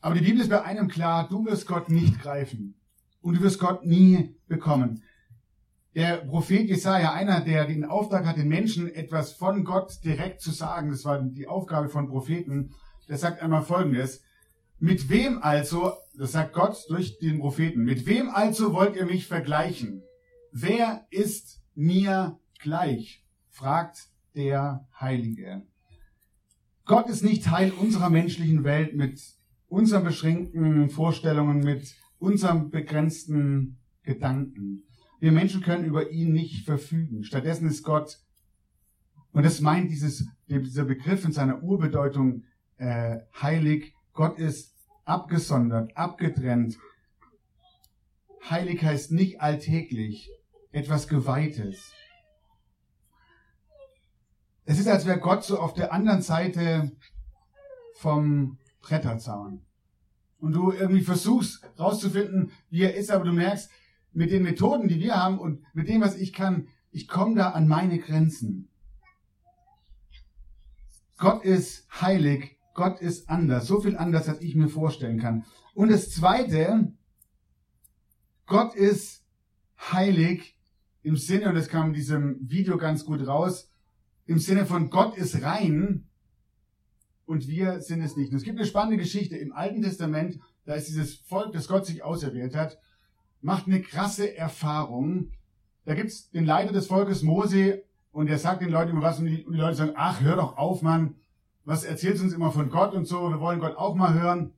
Aber 0.00 0.14
die 0.14 0.24
Bibel 0.24 0.40
ist 0.40 0.50
bei 0.50 0.62
einem 0.62 0.88
klar, 0.88 1.28
du 1.28 1.44
wirst 1.46 1.66
Gott 1.66 1.88
nicht 1.88 2.20
greifen 2.20 2.74
und 3.20 3.38
du 3.38 3.40
wirst 3.40 3.58
Gott 3.58 3.86
nie 3.86 4.36
bekommen. 4.48 5.02
Der 5.94 6.18
Prophet 6.18 6.68
Jesaja, 6.68 7.12
einer, 7.12 7.42
der 7.42 7.66
den 7.66 7.84
Auftrag 7.84 8.24
hat, 8.24 8.38
den 8.38 8.48
Menschen 8.48 8.92
etwas 8.92 9.32
von 9.32 9.62
Gott 9.64 9.98
direkt 10.04 10.40
zu 10.40 10.50
sagen, 10.50 10.90
das 10.90 11.04
war 11.04 11.22
die 11.22 11.46
Aufgabe 11.46 11.90
von 11.90 12.08
Propheten, 12.08 12.74
der 13.08 13.18
sagt 13.18 13.42
einmal 13.42 13.62
Folgendes, 13.62 14.22
mit 14.78 15.10
wem 15.10 15.42
also, 15.42 15.92
das 16.16 16.32
sagt 16.32 16.54
Gott 16.54 16.76
durch 16.88 17.18
den 17.18 17.40
Propheten, 17.40 17.84
mit 17.84 18.06
wem 18.06 18.30
also 18.30 18.72
wollt 18.72 18.96
ihr 18.96 19.04
mich 19.04 19.26
vergleichen? 19.26 20.02
Wer 20.50 21.06
ist 21.10 21.62
mir 21.74 22.38
gleich? 22.58 23.24
fragt 23.50 24.08
der 24.34 24.88
Heilige. 24.98 25.62
Gott 26.86 27.08
ist 27.08 27.22
nicht 27.22 27.44
Teil 27.44 27.70
unserer 27.70 28.08
menschlichen 28.08 28.64
Welt 28.64 28.96
mit 28.96 29.20
unseren 29.68 30.04
beschränkten 30.04 30.88
Vorstellungen, 30.88 31.60
mit 31.60 31.94
unserem 32.18 32.70
begrenzten 32.70 33.78
Gedanken. 34.02 34.84
Wir 35.22 35.30
Menschen 35.30 35.62
können 35.62 35.84
über 35.84 36.10
ihn 36.10 36.32
nicht 36.32 36.64
verfügen. 36.64 37.22
Stattdessen 37.22 37.68
ist 37.68 37.84
Gott, 37.84 38.18
und 39.30 39.44
das 39.44 39.60
meint 39.60 39.88
dieses, 39.88 40.26
dieser 40.48 40.84
Begriff 40.84 41.24
in 41.24 41.30
seiner 41.30 41.62
Urbedeutung 41.62 42.42
äh, 42.76 43.20
heilig, 43.40 43.94
Gott 44.14 44.40
ist 44.40 44.74
abgesondert, 45.04 45.96
abgetrennt. 45.96 46.76
Heilig 48.50 48.82
heißt 48.82 49.12
nicht 49.12 49.40
alltäglich, 49.40 50.28
etwas 50.72 51.06
Geweihtes. 51.06 51.92
Es 54.64 54.80
ist, 54.80 54.88
als 54.88 55.06
wäre 55.06 55.20
Gott 55.20 55.44
so 55.44 55.60
auf 55.60 55.72
der 55.72 55.92
anderen 55.92 56.22
Seite 56.22 56.90
vom 57.94 58.58
Bretterzaun. 58.80 59.64
Und 60.40 60.50
du 60.50 60.72
irgendwie 60.72 61.02
versuchst 61.04 61.64
rauszufinden, 61.78 62.50
wie 62.70 62.82
er 62.82 62.96
ist, 62.96 63.12
aber 63.12 63.24
du 63.24 63.32
merkst, 63.32 63.70
mit 64.12 64.30
den 64.30 64.42
Methoden, 64.42 64.88
die 64.88 65.00
wir 65.00 65.16
haben 65.16 65.38
und 65.38 65.62
mit 65.74 65.88
dem, 65.88 66.00
was 66.00 66.16
ich 66.16 66.32
kann, 66.32 66.68
ich 66.90 67.08
komme 67.08 67.34
da 67.34 67.50
an 67.50 67.68
meine 67.68 67.98
Grenzen. 67.98 68.68
Gott 71.16 71.44
ist 71.44 71.88
heilig 72.00 72.58
Gott 72.74 73.00
ist 73.00 73.28
anders, 73.28 73.66
so 73.66 73.80
viel 73.80 73.96
anders, 73.96 74.28
als 74.28 74.40
ich 74.40 74.54
mir 74.54 74.68
vorstellen 74.68 75.18
kann. 75.18 75.44
Und 75.74 75.90
das 75.90 76.10
Zweite, 76.10 76.92
Gott 78.46 78.74
ist 78.74 79.24
heilig 79.78 80.58
im 81.02 81.16
Sinne, 81.16 81.48
und 81.48 81.54
das 81.54 81.68
kam 81.68 81.88
in 81.88 81.94
diesem 81.94 82.38
Video 82.40 82.78
ganz 82.78 83.04
gut 83.04 83.26
raus, 83.26 83.70
im 84.26 84.38
Sinne 84.38 84.66
von 84.66 84.88
Gott 84.88 85.16
ist 85.16 85.42
rein 85.42 86.08
und 87.26 87.48
wir 87.48 87.80
sind 87.80 88.00
es 88.00 88.16
nicht. 88.16 88.30
Und 88.30 88.38
es 88.38 88.44
gibt 88.44 88.58
eine 88.58 88.66
spannende 88.66 88.96
Geschichte 88.96 89.36
im 89.36 89.52
Alten 89.52 89.82
Testament, 89.82 90.38
da 90.64 90.74
ist 90.74 90.88
dieses 90.88 91.16
Volk, 91.16 91.52
das 91.52 91.68
Gott 91.68 91.86
sich 91.86 92.02
auserwählt 92.02 92.54
hat, 92.54 92.78
macht 93.42 93.66
eine 93.66 93.82
krasse 93.82 94.36
Erfahrung. 94.36 95.32
Da 95.84 95.94
gibt's 95.94 96.30
den 96.30 96.46
Leiter 96.46 96.72
des 96.72 96.86
Volkes 96.86 97.22
Mose 97.22 97.82
und 98.12 98.26
der 98.26 98.38
sagt 98.38 98.62
den 98.62 98.70
Leuten 98.70 98.92
immer 98.92 99.02
was 99.02 99.18
und 99.18 99.26
die, 99.26 99.44
und 99.44 99.52
die 99.52 99.58
Leute 99.58 99.76
sagen, 99.76 99.92
ach, 99.96 100.20
hör 100.20 100.36
doch 100.36 100.56
auf, 100.56 100.82
Mann, 100.82 101.16
was 101.64 101.84
erzählt 101.84 102.20
uns 102.20 102.32
immer 102.32 102.52
von 102.52 102.70
Gott 102.70 102.94
und 102.94 103.06
so, 103.06 103.30
wir 103.30 103.40
wollen 103.40 103.60
Gott 103.60 103.76
auch 103.76 103.94
mal 103.94 104.14
hören. 104.14 104.52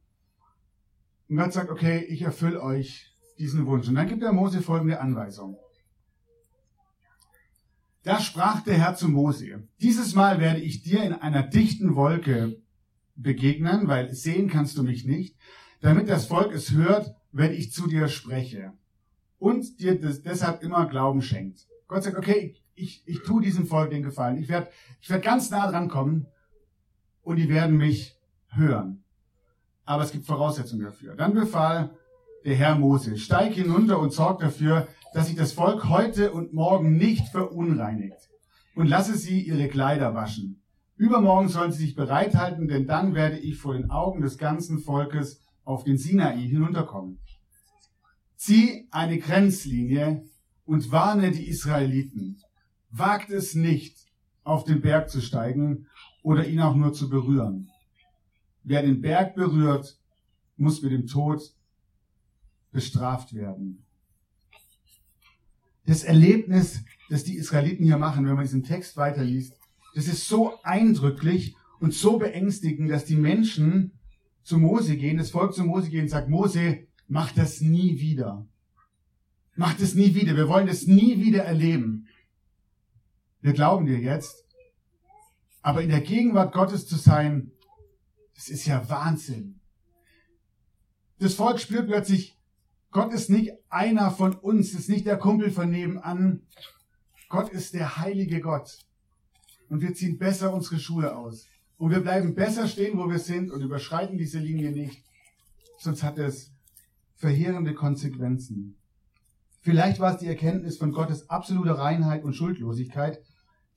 Und 1.29 1.37
Gott 1.37 1.53
sagt, 1.53 1.71
okay, 1.71 2.05
ich 2.09 2.23
erfülle 2.23 2.63
euch 2.63 3.13
diesen 3.39 3.67
Wunsch. 3.67 3.89
Und 3.89 3.95
dann 3.95 4.09
gibt 4.09 4.23
er 4.23 4.33
Mose 4.33 4.61
folgende 4.61 5.01
Anweisung. 5.01 5.57
Da 8.03 8.21
sprach 8.21 8.61
der 8.61 8.75
Herr 8.75 8.95
zu 8.95 9.09
Mose, 9.09 9.67
dieses 9.81 10.15
Mal 10.15 10.39
werde 10.39 10.61
ich 10.61 10.83
dir 10.83 11.03
in 11.05 11.15
einer 11.15 11.43
dichten 11.43 11.95
Wolke 11.95 12.61
begegnen, 13.17 13.89
weil 13.89 14.13
sehen 14.13 14.49
kannst 14.49 14.77
du 14.77 14.83
mich 14.83 15.07
nicht. 15.07 15.39
Damit 15.81 16.09
das 16.09 16.27
Volk 16.27 16.53
es 16.53 16.73
hört, 16.73 17.15
wenn 17.35 17.53
ich 17.53 17.73
zu 17.73 17.89
dir 17.89 18.07
spreche 18.09 18.73
und 19.39 19.81
dir 19.81 20.01
das 20.01 20.23
deshalb 20.23 20.63
immer 20.63 20.87
Glauben 20.87 21.21
schenkt. 21.21 21.67
Gott 21.89 22.05
sagt, 22.05 22.17
okay, 22.17 22.55
ich, 22.77 23.03
ich, 23.07 23.23
tue 23.23 23.43
diesem 23.43 23.67
Volk 23.67 23.91
den 23.91 24.05
Gefallen. 24.05 24.39
Ich 24.39 24.49
werde 24.49 24.69
ich 25.01 25.11
werd 25.11 25.25
ganz 25.25 25.51
nah 25.51 25.69
dran 25.69 25.89
kommen 25.89 26.27
und 27.23 27.37
die 27.37 27.49
werden 27.49 27.77
mich 27.77 28.17
hören. 28.51 29.03
Aber 29.85 30.05
es 30.05 30.13
gibt 30.13 30.27
Voraussetzungen 30.27 30.85
dafür. 30.85 31.17
Dann 31.17 31.35
befahl 31.35 31.97
der 32.45 32.55
Herr 32.55 32.77
Mose, 32.77 33.19
steig 33.19 33.55
hinunter 33.55 33.99
und 33.99 34.13
sorg 34.13 34.39
dafür, 34.39 34.87
dass 35.13 35.27
sich 35.27 35.37
das 35.37 35.53
Volk 35.53 35.89
heute 35.89 36.31
und 36.33 36.53
morgen 36.53 36.97
nicht 36.97 37.29
verunreinigt 37.29 38.31
und 38.77 38.87
lasse 38.87 39.17
sie 39.17 39.41
ihre 39.41 39.69
Kleider 39.69 40.15
waschen. 40.15 40.63
Übermorgen 40.97 41.49
sollen 41.49 41.73
sie 41.73 41.85
sich 41.85 41.97
bereithalten, 41.97 42.69
denn 42.69 42.87
dann 42.87 43.15
werde 43.15 43.39
ich 43.39 43.57
vor 43.59 43.75
den 43.75 43.91
Augen 43.91 44.21
des 44.23 44.39
ganzen 44.39 44.79
Volkes 44.79 45.41
auf 45.65 45.85
den 45.85 45.99
Sinai 45.99 46.37
hinunterkommen. 46.37 47.19
Zieh 48.45 48.89
eine 48.91 49.19
Grenzlinie 49.19 50.23
und 50.67 50.93
warne 50.93 51.31
die 51.31 51.49
Israeliten. 51.49 52.43
Wagt 52.91 53.31
es 53.31 53.55
nicht, 53.55 53.97
auf 54.43 54.65
den 54.65 54.83
Berg 54.83 55.09
zu 55.09 55.23
steigen 55.23 55.87
oder 56.23 56.47
ihn 56.47 56.61
auch 56.61 56.75
nur 56.75 56.93
zu 56.93 57.09
berühren. 57.09 57.71
Wer 58.63 58.83
den 58.83 59.01
Berg 59.01 59.35
berührt, 59.35 59.99
muss 60.59 60.83
mit 60.83 60.93
dem 60.93 61.07
Tod 61.07 61.55
bestraft 62.71 63.33
werden. 63.33 63.87
Das 65.87 66.05
Erlebnis, 66.05 66.85
das 67.09 67.25
die 67.25 67.39
Israeliten 67.39 67.87
hier 67.87 67.97
machen, 67.97 68.27
wenn 68.27 68.35
man 68.35 68.45
diesen 68.45 68.63
Text 68.63 68.99
weiterliest, 68.99 69.55
das 69.95 70.07
ist 70.07 70.29
so 70.29 70.53
eindrücklich 70.63 71.57
und 71.81 71.95
so 71.95 72.19
beängstigend, 72.19 72.91
dass 72.91 73.07
die 73.07 73.17
Menschen 73.17 73.93
zu 74.43 74.59
Mose 74.59 74.99
gehen, 74.99 75.17
das 75.17 75.31
Volk 75.31 75.55
zu 75.55 75.65
Mose 75.65 75.89
gehen 75.89 76.03
und 76.03 76.11
sagt, 76.11 76.29
Mose, 76.29 76.87
mach 77.09 77.33
das 77.33 77.61
nie 77.61 78.01
wieder. 78.01 78.47
Mach 79.57 79.75
das 79.75 79.95
nie 79.95 80.15
wieder. 80.15 80.37
Wir 80.37 80.49
wollen 80.49 80.67
das 80.67 80.87
nie 80.87 81.23
wieder 81.25 81.45
erleben. 81.45 82.09
Wir 83.41 83.53
glauben 83.53 83.87
dir 83.87 83.99
jetzt, 83.99 84.45
aber 85.61 85.83
in 85.83 85.91
der 85.91 86.01
Gegenwart 86.01 86.55
Gottes 86.55 86.87
zu 86.87 86.97
sein, 86.97 87.53
das 88.35 88.49
ist 88.49 88.67
ja 88.67 88.89
Wahnsinn. 88.89 89.61
Das 91.19 91.35
Volk 91.35 91.61
spürt 91.61 91.87
plötzlich, 91.87 92.39
Gott 92.91 93.13
ist 93.13 93.29
nicht 93.29 93.53
einer 93.69 94.11
von 94.11 94.35
uns, 94.35 94.73
ist 94.73 94.89
nicht 94.89 95.07
der 95.07 95.19
Kumpel 95.19 95.51
von 95.51 95.71
nebenan. 95.71 96.43
Gott 97.29 97.51
ist 97.51 97.75
der 97.75 97.99
heilige 97.99 98.41
Gott. 98.41 98.79
und 99.69 99.81
wir 99.81 99.95
ziehen 99.95 100.19
besser 100.19 100.53
unsere 100.53 100.79
Schuhe 100.79 101.17
aus. 101.17 101.47
Und 101.77 101.91
wir 101.91 102.01
bleiben 102.01 102.35
besser 102.35 102.69
stehen, 102.69 102.97
wo 102.97 103.11
wir 103.11 103.19
sind 103.19 103.51
und 103.51 103.63
überschreiten 103.63 104.17
diese 104.17 104.39
Linie 104.39 104.71
nicht. 104.71 105.05
Sonst 105.79 106.03
hat 106.03 106.19
es 106.19 106.54
verheerende 107.15 107.75
Konsequenzen. 107.75 108.77
Vielleicht 109.61 109.99
war 109.99 110.15
es 110.15 110.21
die 110.21 110.27
Erkenntnis 110.27 110.77
von 110.77 110.93
Gottes 110.93 111.31
absoluter 111.31 111.79
Reinheit 111.79 112.25
und 112.25 112.35
Schuldlosigkeit, 112.35 113.23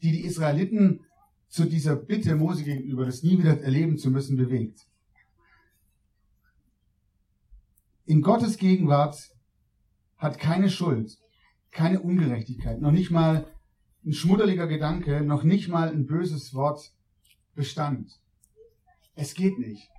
die 0.02 0.12
die 0.12 0.26
Israeliten 0.26 1.02
zu 1.48 1.66
dieser 1.66 1.96
Bitte 1.96 2.36
Mose 2.36 2.64
gegenüber, 2.64 3.06
das 3.06 3.24
nie 3.24 3.38
wieder 3.38 3.62
erleben 3.62 3.98
zu 3.98 4.12
müssen, 4.12 4.36
bewegt. 4.38 4.86
In 8.06 8.22
Gottes 8.22 8.58
Gegenwart 8.58 9.18
hat 10.18 10.40
keine 10.40 10.70
Schuld, 10.70 11.18
keine 11.72 12.02
Ungerechtigkeit, 12.02 12.82
noch 12.82 12.92
nicht 12.92 13.12
mal 13.12 13.48
ein 14.06 14.14
schmuddeliger 14.14 14.68
Gedanke, 14.68 15.22
noch 15.22 15.44
nicht 15.44 15.68
mal 15.68 15.90
ein 15.90 16.06
böses 16.06 16.54
Wort 16.54 16.94
Bestand. 17.56 18.12
Es 19.16 19.34
geht 19.34 19.58
nicht. 19.58 19.90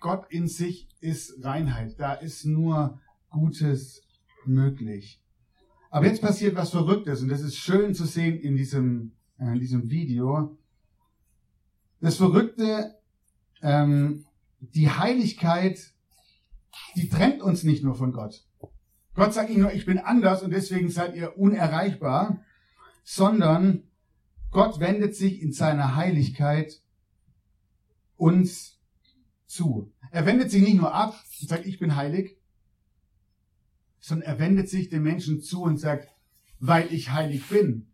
Gott 0.00 0.26
in 0.30 0.48
sich 0.48 0.88
ist 1.00 1.44
Reinheit. 1.44 1.98
Da 1.98 2.14
ist 2.14 2.44
nur 2.44 3.00
Gutes 3.30 4.02
möglich. 4.44 5.20
Aber 5.90 6.06
jetzt 6.06 6.20
passiert 6.20 6.54
was 6.56 6.70
Verrücktes 6.70 7.22
und 7.22 7.28
das 7.28 7.40
ist 7.40 7.56
schön 7.56 7.94
zu 7.94 8.04
sehen 8.04 8.38
in 8.38 8.56
diesem, 8.56 9.12
äh, 9.38 9.52
in 9.52 9.60
diesem 9.60 9.90
Video. 9.90 10.58
Das 12.00 12.16
Verrückte, 12.16 12.94
ähm, 13.62 14.24
die 14.60 14.90
Heiligkeit, 14.90 15.92
die 16.94 17.08
trennt 17.08 17.42
uns 17.42 17.64
nicht 17.64 17.82
nur 17.82 17.94
von 17.94 18.12
Gott. 18.12 18.44
Gott 19.14 19.32
sagt 19.34 19.48
nicht 19.48 19.58
nur, 19.58 19.72
ich 19.72 19.86
bin 19.86 19.98
anders 19.98 20.42
und 20.42 20.50
deswegen 20.50 20.90
seid 20.90 21.16
ihr 21.16 21.38
unerreichbar, 21.38 22.44
sondern 23.02 23.84
Gott 24.50 24.80
wendet 24.80 25.16
sich 25.16 25.42
in 25.42 25.52
seiner 25.52 25.96
Heiligkeit 25.96 26.82
uns 28.16 28.77
zu. 29.48 29.92
Er 30.12 30.26
wendet 30.26 30.50
sich 30.50 30.62
nicht 30.62 30.76
nur 30.76 30.94
ab 30.94 31.14
und 31.40 31.48
sagt, 31.48 31.66
ich 31.66 31.78
bin 31.78 31.96
heilig, 31.96 32.36
sondern 33.98 34.28
er 34.28 34.38
wendet 34.38 34.68
sich 34.68 34.88
den 34.88 35.02
Menschen 35.02 35.40
zu 35.40 35.62
und 35.62 35.78
sagt, 35.78 36.08
weil 36.60 36.92
ich 36.92 37.10
heilig 37.10 37.48
bin, 37.48 37.92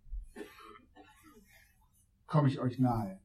komme 2.27 2.49
ich 2.49 2.61
euch 2.61 2.79
nahe. 2.79 3.21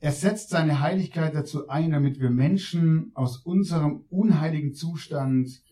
Er 0.00 0.12
setzt 0.12 0.50
seine 0.50 0.80
Heiligkeit 0.80 1.34
dazu 1.34 1.68
ein, 1.68 1.90
damit 1.90 2.20
wir 2.20 2.30
Menschen 2.30 3.10
aus 3.14 3.38
unserem 3.38 4.04
unheiligen 4.10 4.72
Zustand 4.72 5.62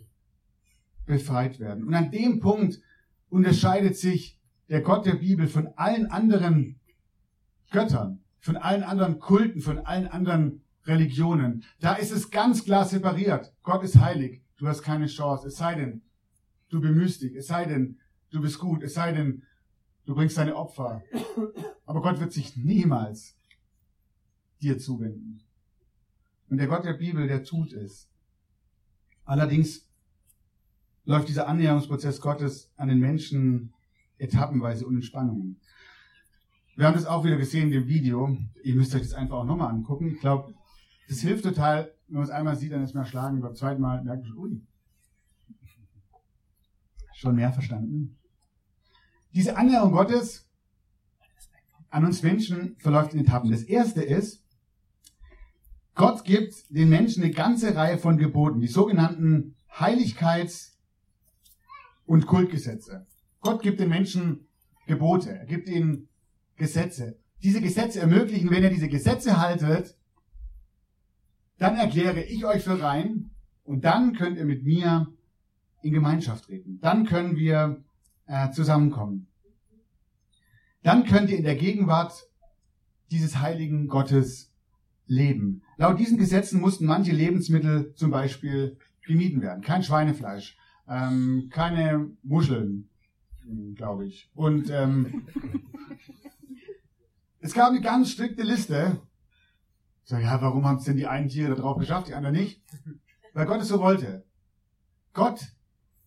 befreit 1.05 1.61
werden. 1.61 1.85
Und 1.85 1.95
an 1.95 2.11
dem 2.11 2.41
Punkt 2.41 2.81
unterscheidet 3.29 3.97
sich 3.97 4.41
der 4.69 4.81
Gott 4.81 5.07
der 5.07 5.15
Bibel 5.15 5.47
von 5.47 5.69
allen 5.77 6.07
anderen 6.07 6.81
Göttern, 7.71 8.25
von 8.41 8.57
allen 8.57 8.83
anderen 8.83 9.19
Kulten, 9.19 9.61
von 9.61 9.79
allen 9.79 10.07
anderen 10.07 10.63
Religionen. 10.85 11.65
Da 11.81 11.95
ist 11.95 12.13
es 12.13 12.31
ganz 12.31 12.65
klar 12.65 12.85
separiert. 12.85 13.55
Gott 13.63 13.83
ist 13.83 13.99
heilig. 13.99 14.43
Du 14.57 14.69
hast 14.69 14.83
keine 14.83 15.07
Chance. 15.07 15.49
Es 15.49 15.57
sei 15.57 15.75
denn, 15.75 16.03
du 16.69 16.81
bemühst 16.81 17.23
dich. 17.23 17.35
Es 17.35 17.49
sei 17.49 17.65
denn, 17.65 17.99
du 18.31 18.41
bist 18.41 18.59
gut. 18.59 18.83
Es 18.83 18.95
sei 18.95 19.13
denn, 19.13 19.43
du 20.05 20.15
bringst 20.15 20.39
deine 20.39 20.57
Opfer. 20.57 21.03
Aber 21.85 22.01
Gott 22.03 22.21
wird 22.21 22.33
sich 22.33 22.57
niemals 22.57 23.37
dir 24.61 24.79
zuwenden. 24.79 25.43
Und 26.49 26.59
der 26.59 26.69
Gott 26.69 26.85
der 26.85 26.95
Bibel, 26.95 27.27
der 27.27 27.43
tut 27.43 27.73
es. 27.73 28.09
Allerdings 29.25 29.89
läuft 31.05 31.29
dieser 31.29 31.49
Annäherungsprozess 31.49 32.21
Gottes 32.21 32.71
an 32.77 32.89
den 32.89 33.01
Menschen 33.01 33.73
etappenweise 34.19 34.87
und 34.87 34.97
in 34.97 35.03
Spannungen. 35.03 35.61
Wir 36.77 36.87
haben 36.87 36.95
das 36.95 37.07
auch 37.07 37.25
wieder 37.25 37.39
gesehen 37.39 37.69
in 37.69 37.71
dem 37.71 37.89
Video. 37.89 38.37
Ihr 38.63 38.75
müsst 38.75 38.95
euch 38.95 39.01
das 39.01 39.15
einfach 39.15 39.39
auch 39.39 39.45
nochmal 39.45 39.71
angucken. 39.71 40.13
Ich 40.13 40.21
glaube, 40.21 40.55
das 41.09 41.21
hilft 41.21 41.45
total, 41.45 41.95
wenn 42.07 42.17
man 42.17 42.25
es 42.25 42.31
einmal 42.31 42.55
sieht, 42.55 42.73
dann 42.73 42.85
ist 42.85 42.95
man 42.95 43.05
erschlagen. 43.05 43.41
Beim 43.41 43.55
zweiten 43.55 43.81
Mal 43.81 44.05
merkt 44.05 44.25
man 44.25 44.37
ui, 44.37 44.63
schon 47.15 47.35
mehr 47.35 47.51
verstanden. 47.51 48.19
Diese 49.33 49.57
Annäherung 49.57 49.93
Gottes 49.93 50.47
an 51.89 52.05
uns 52.05 52.23
Menschen 52.23 52.77
verläuft 52.79 53.15
in 53.15 53.21
Etappen. 53.21 53.51
Das 53.51 53.63
erste 53.63 54.03
ist, 54.03 54.45
Gott 55.95 56.25
gibt 56.25 56.55
den 56.69 56.91
Menschen 56.91 57.23
eine 57.23 57.33
ganze 57.33 57.75
Reihe 57.75 57.97
von 57.97 58.19
Geboten, 58.19 58.61
die 58.61 58.67
sogenannten 58.67 59.57
Heiligkeits- 59.73 60.77
und 62.05 62.27
Kultgesetze. 62.27 63.07
Gott 63.41 63.63
gibt 63.63 63.81
den 63.81 63.89
Menschen 63.89 64.47
Gebote, 64.87 65.31
er 65.31 65.47
gibt 65.47 65.69
ihnen 65.69 66.09
Gesetze. 66.57 67.19
Diese 67.43 67.61
Gesetze 67.61 68.01
ermöglichen, 68.01 68.51
wenn 68.51 68.63
ihr 68.63 68.71
diese 68.71 68.89
Gesetze 68.89 69.41
haltet, 69.41 69.97
dann 71.59 71.77
erkläre 71.77 72.23
ich 72.23 72.45
euch 72.45 72.63
für 72.63 72.81
rein 72.81 73.31
und 73.65 73.85
dann 73.85 74.15
könnt 74.15 74.39
ihr 74.39 74.45
mit 74.45 74.65
mir 74.65 75.09
in 75.83 75.93
Gemeinschaft 75.93 76.45
treten. 76.45 76.79
Dann 76.81 77.07
können 77.07 77.37
wir 77.37 77.83
äh, 78.27 78.51
zusammenkommen. 78.51 79.29
Dann 80.83 81.05
könnt 81.05 81.31
ihr 81.31 81.39
in 81.39 81.45
der 81.45 81.57
Gegenwart 81.57 82.29
dieses 83.11 83.41
heiligen 83.41 83.89
Gottes 83.89 84.53
leben. 85.07 85.63
Laut 85.77 85.99
diesen 85.99 86.19
Gesetzen 86.19 86.61
mussten 86.61 86.87
manche 86.87 87.13
Lebensmittel 87.13 87.95
zum 87.95 88.11
Beispiel 88.11 88.77
gemieden 89.07 89.41
werden. 89.43 89.63
Kein 89.63 89.83
Schweinefleisch, 89.83 90.57
ähm, 90.89 91.49
keine 91.51 92.11
Muscheln, 92.23 92.89
glaube 93.75 94.07
ich. 94.07 94.31
Und 94.35 94.71
ähm, 94.71 95.27
es 97.47 97.55
gab 97.55 97.71
eine 97.71 97.81
ganz 97.81 98.11
strikte 98.11 98.43
Liste. 98.43 99.01
Ich 100.03 100.11
sage, 100.11 100.25
ja, 100.25 100.43
warum 100.43 100.65
haben 100.67 100.79
es 100.79 100.85
denn 100.85 100.97
die 100.97 101.07
einen 101.07 101.29
Tiere 101.29 101.51
da 101.51 101.55
drauf 101.55 101.79
geschafft, 101.79 102.09
die 102.09 102.15
anderen 102.15 102.35
nicht? 102.35 102.61
Weil 103.35 103.47
Gott 103.47 103.61
es 103.61 103.69
so 103.69 103.79
wollte. 103.79 104.25
Gott 105.13 105.41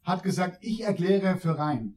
hat 0.04 0.22
gesagt, 0.24 0.58
ich 0.62 0.84
erkläre 0.84 1.38
für 1.38 1.58
rein 1.58 1.96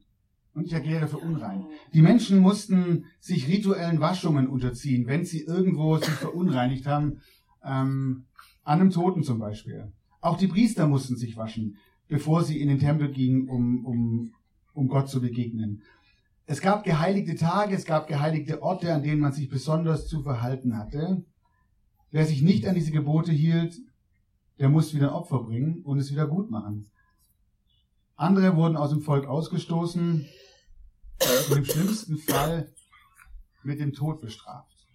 und 0.53 0.65
ich 0.65 0.71
erkläre 0.71 1.09
für 1.09 1.17
unrein. 1.17 1.65
Die 1.93 2.01
Menschen 2.01 2.39
mussten 2.39 3.05
sich 3.19 3.49
rituellen 3.49 3.99
Waschungen 3.99 4.47
unterziehen, 4.47 5.07
wenn 5.07 5.25
sie 5.25 5.41
irgendwo 5.41 5.97
sich 5.97 6.07
verunreinigt 6.07 6.85
haben, 6.87 7.19
ähm, 7.65 8.25
an 8.63 8.79
einem 8.79 8.91
Toten 8.91 9.23
zum 9.23 9.39
Beispiel. 9.39 9.91
Auch 10.21 10.37
die 10.37 10.47
Priester 10.47 10.87
mussten 10.87 11.17
sich 11.17 11.35
waschen, 11.35 11.75
bevor 12.07 12.43
sie 12.43 12.61
in 12.61 12.69
den 12.69 12.79
Tempel 12.79 13.11
gingen, 13.11 13.49
um, 13.49 13.85
um, 13.85 14.33
um 14.73 14.87
Gott 14.87 15.09
zu 15.09 15.19
begegnen. 15.19 15.81
Es 16.45 16.61
gab 16.61 16.83
geheiligte 16.83 17.35
Tage, 17.35 17.75
es 17.75 17.85
gab 17.85 18.07
geheiligte 18.07 18.61
Orte, 18.61 18.93
an 18.93 19.03
denen 19.03 19.21
man 19.21 19.31
sich 19.31 19.49
besonders 19.49 20.07
zu 20.07 20.23
verhalten 20.23 20.77
hatte. 20.77 21.23
Wer 22.11 22.25
sich 22.25 22.41
nicht 22.41 22.67
an 22.67 22.75
diese 22.75 22.91
Gebote 22.91 23.31
hielt, 23.31 23.79
der 24.59 24.69
muss 24.69 24.93
wieder 24.93 25.09
ein 25.09 25.15
Opfer 25.15 25.39
bringen 25.39 25.81
und 25.83 25.99
es 25.99 26.11
wieder 26.11 26.27
gut 26.27 26.51
machen. 26.51 26.91
Andere 28.15 28.55
wurden 28.55 28.77
aus 28.77 28.91
dem 28.91 29.01
Volk 29.01 29.25
ausgestoßen 29.25 30.25
und 31.49 31.57
im 31.57 31.65
schlimmsten 31.65 32.17
Fall 32.17 32.71
mit 33.63 33.79
dem 33.79 33.93
Tod 33.93 34.21
bestraft. 34.21 34.87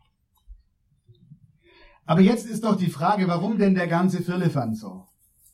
Aber 2.05 2.21
jetzt 2.21 2.47
ist 2.47 2.65
doch 2.65 2.77
die 2.77 2.91
Frage, 2.91 3.27
warum 3.27 3.59
denn 3.59 3.75
der 3.75 3.89
ganze 3.89 4.23
Firlefanz 4.23 4.81
so? 4.81 5.07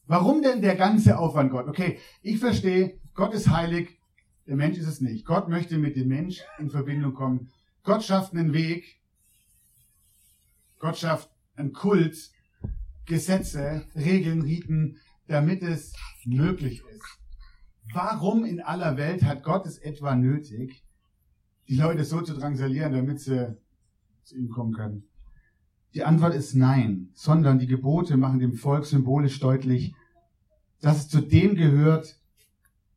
Warum 0.06 0.42
denn 0.42 0.60
der 0.60 0.76
ganze 0.76 1.18
Aufwand 1.18 1.50
Gott? 1.50 1.66
Okay, 1.66 1.98
ich 2.22 2.38
verstehe, 2.38 3.00
Gott 3.14 3.32
ist 3.32 3.48
heilig, 3.48 3.98
der 4.46 4.56
Mensch 4.56 4.78
ist 4.78 4.88
es 4.88 5.00
nicht. 5.00 5.24
Gott 5.24 5.48
möchte 5.48 5.78
mit 5.78 5.96
dem 5.96 6.08
Mensch 6.08 6.42
in 6.58 6.70
Verbindung 6.70 7.14
kommen. 7.14 7.50
Gott 7.82 8.04
schafft 8.04 8.32
einen 8.32 8.52
Weg. 8.52 9.00
Gott 10.78 10.98
schafft 10.98 11.30
einen 11.56 11.72
Kult, 11.72 12.30
Gesetze, 13.06 13.86
Regeln, 13.94 14.42
Riten, 14.42 14.98
damit 15.28 15.62
es 15.62 15.94
möglich 16.24 16.82
ist. 16.94 17.18
Warum 17.92 18.44
in 18.44 18.60
aller 18.60 18.96
Welt 18.96 19.22
hat 19.22 19.42
Gott 19.42 19.66
es 19.66 19.78
etwa 19.78 20.14
nötig, 20.14 20.84
die 21.68 21.76
Leute 21.76 22.04
so 22.04 22.20
zu 22.22 22.34
drangsalieren, 22.34 22.92
damit 22.92 23.20
sie 23.20 23.56
zu 24.24 24.36
ihm 24.36 24.50
kommen 24.50 24.72
können? 24.72 25.08
Die 25.94 26.02
Antwort 26.02 26.34
ist 26.34 26.54
nein, 26.54 27.10
sondern 27.14 27.58
die 27.58 27.66
Gebote 27.66 28.16
machen 28.16 28.40
dem 28.40 28.54
Volk 28.54 28.84
symbolisch 28.84 29.38
deutlich, 29.38 29.94
dass 30.80 30.98
es 30.98 31.08
zu 31.08 31.20
dem 31.20 31.54
gehört, 31.54 32.20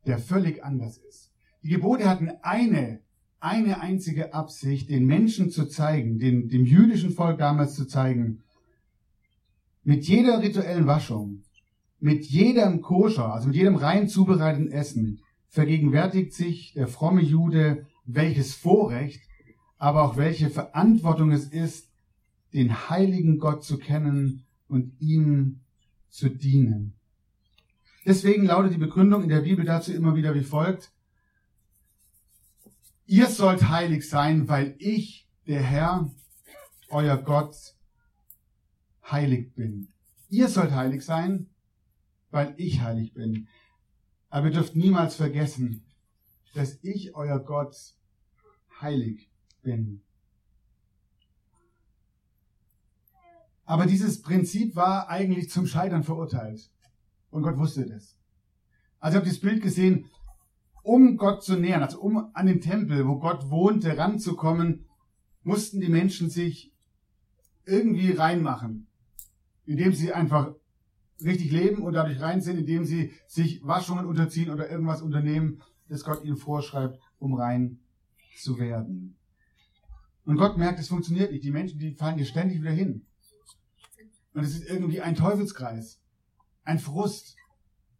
der 0.06 0.18
völlig 0.18 0.64
anders 0.64 0.98
ist. 0.98 1.27
Die 1.62 1.70
Gebote 1.70 2.08
hatten 2.08 2.30
eine, 2.42 3.00
eine 3.40 3.80
einzige 3.80 4.34
Absicht, 4.34 4.90
den 4.90 5.06
Menschen 5.06 5.50
zu 5.50 5.66
zeigen, 5.66 6.18
den, 6.18 6.48
dem 6.48 6.64
jüdischen 6.64 7.10
Volk 7.10 7.38
damals 7.38 7.74
zu 7.74 7.86
zeigen, 7.86 8.42
mit 9.82 10.06
jeder 10.06 10.42
rituellen 10.42 10.86
Waschung, 10.86 11.42
mit 12.00 12.24
jedem 12.26 12.80
Koscher, 12.80 13.32
also 13.32 13.48
mit 13.48 13.56
jedem 13.56 13.76
rein 13.76 14.08
zubereiteten 14.08 14.70
Essen, 14.70 15.20
vergegenwärtigt 15.48 16.32
sich 16.32 16.74
der 16.74 16.88
fromme 16.88 17.22
Jude, 17.22 17.86
welches 18.04 18.54
Vorrecht, 18.54 19.22
aber 19.78 20.02
auch 20.02 20.16
welche 20.16 20.50
Verantwortung 20.50 21.30
es 21.30 21.46
ist, 21.46 21.88
den 22.52 22.90
heiligen 22.90 23.38
Gott 23.38 23.64
zu 23.64 23.78
kennen 23.78 24.44
und 24.68 24.92
ihm 25.00 25.60
zu 26.08 26.28
dienen. 26.28 26.94
Deswegen 28.06 28.46
lautet 28.46 28.74
die 28.74 28.78
Begründung 28.78 29.22
in 29.22 29.28
der 29.28 29.40
Bibel 29.40 29.64
dazu 29.64 29.92
immer 29.92 30.16
wieder 30.16 30.34
wie 30.34 30.42
folgt. 30.42 30.90
Ihr 33.10 33.28
sollt 33.28 33.70
heilig 33.70 34.06
sein, 34.06 34.48
weil 34.48 34.76
ich, 34.78 35.26
der 35.46 35.62
Herr, 35.62 36.10
euer 36.90 37.16
Gott, 37.16 37.56
heilig 39.10 39.54
bin. 39.54 39.88
Ihr 40.28 40.48
sollt 40.48 40.72
heilig 40.72 41.02
sein, 41.02 41.48
weil 42.30 42.52
ich 42.58 42.82
heilig 42.82 43.14
bin. 43.14 43.48
Aber 44.28 44.48
ihr 44.48 44.52
dürft 44.52 44.76
niemals 44.76 45.16
vergessen, 45.16 45.86
dass 46.52 46.78
ich, 46.82 47.14
euer 47.14 47.38
Gott, 47.38 47.74
heilig 48.78 49.30
bin. 49.62 50.02
Aber 53.64 53.86
dieses 53.86 54.20
Prinzip 54.20 54.76
war 54.76 55.08
eigentlich 55.08 55.48
zum 55.48 55.66
Scheitern 55.66 56.04
verurteilt. 56.04 56.70
Und 57.30 57.42
Gott 57.42 57.56
wusste 57.56 57.86
das. 57.86 58.18
Also 59.00 59.16
ich 59.16 59.20
habe 59.22 59.30
das 59.30 59.40
Bild 59.40 59.62
gesehen, 59.62 60.10
um 60.88 61.18
Gott 61.18 61.44
zu 61.44 61.58
nähern, 61.58 61.82
also 61.82 62.00
um 62.00 62.30
an 62.32 62.46
den 62.46 62.62
Tempel, 62.62 63.06
wo 63.06 63.18
Gott 63.18 63.50
wohnte, 63.50 63.98
ranzukommen, 63.98 64.86
mussten 65.42 65.82
die 65.82 65.90
Menschen 65.90 66.30
sich 66.30 66.72
irgendwie 67.66 68.12
reinmachen. 68.12 68.86
Indem 69.66 69.92
sie 69.92 70.14
einfach 70.14 70.54
richtig 71.22 71.52
leben 71.52 71.82
und 71.82 71.92
dadurch 71.92 72.22
rein 72.22 72.40
sind, 72.40 72.58
indem 72.58 72.84
sie 72.84 73.12
sich 73.26 73.62
Waschungen 73.62 74.06
unterziehen 74.06 74.48
oder 74.48 74.70
irgendwas 74.70 75.02
unternehmen, 75.02 75.60
das 75.90 76.04
Gott 76.04 76.24
ihnen 76.24 76.38
vorschreibt, 76.38 76.98
um 77.18 77.34
rein 77.34 77.80
zu 78.38 78.58
werden. 78.58 79.18
Und 80.24 80.38
Gott 80.38 80.56
merkt, 80.56 80.78
es 80.78 80.88
funktioniert 80.88 81.32
nicht. 81.32 81.44
Die 81.44 81.50
Menschen, 81.50 81.78
die 81.78 81.96
fallen 81.96 82.16
hier 82.16 82.24
ständig 82.24 82.62
wieder 82.62 82.70
hin. 82.70 83.04
Und 84.32 84.42
es 84.42 84.54
ist 84.54 84.64
irgendwie 84.64 85.02
ein 85.02 85.16
Teufelskreis, 85.16 86.00
ein 86.64 86.78
Frust. 86.78 87.36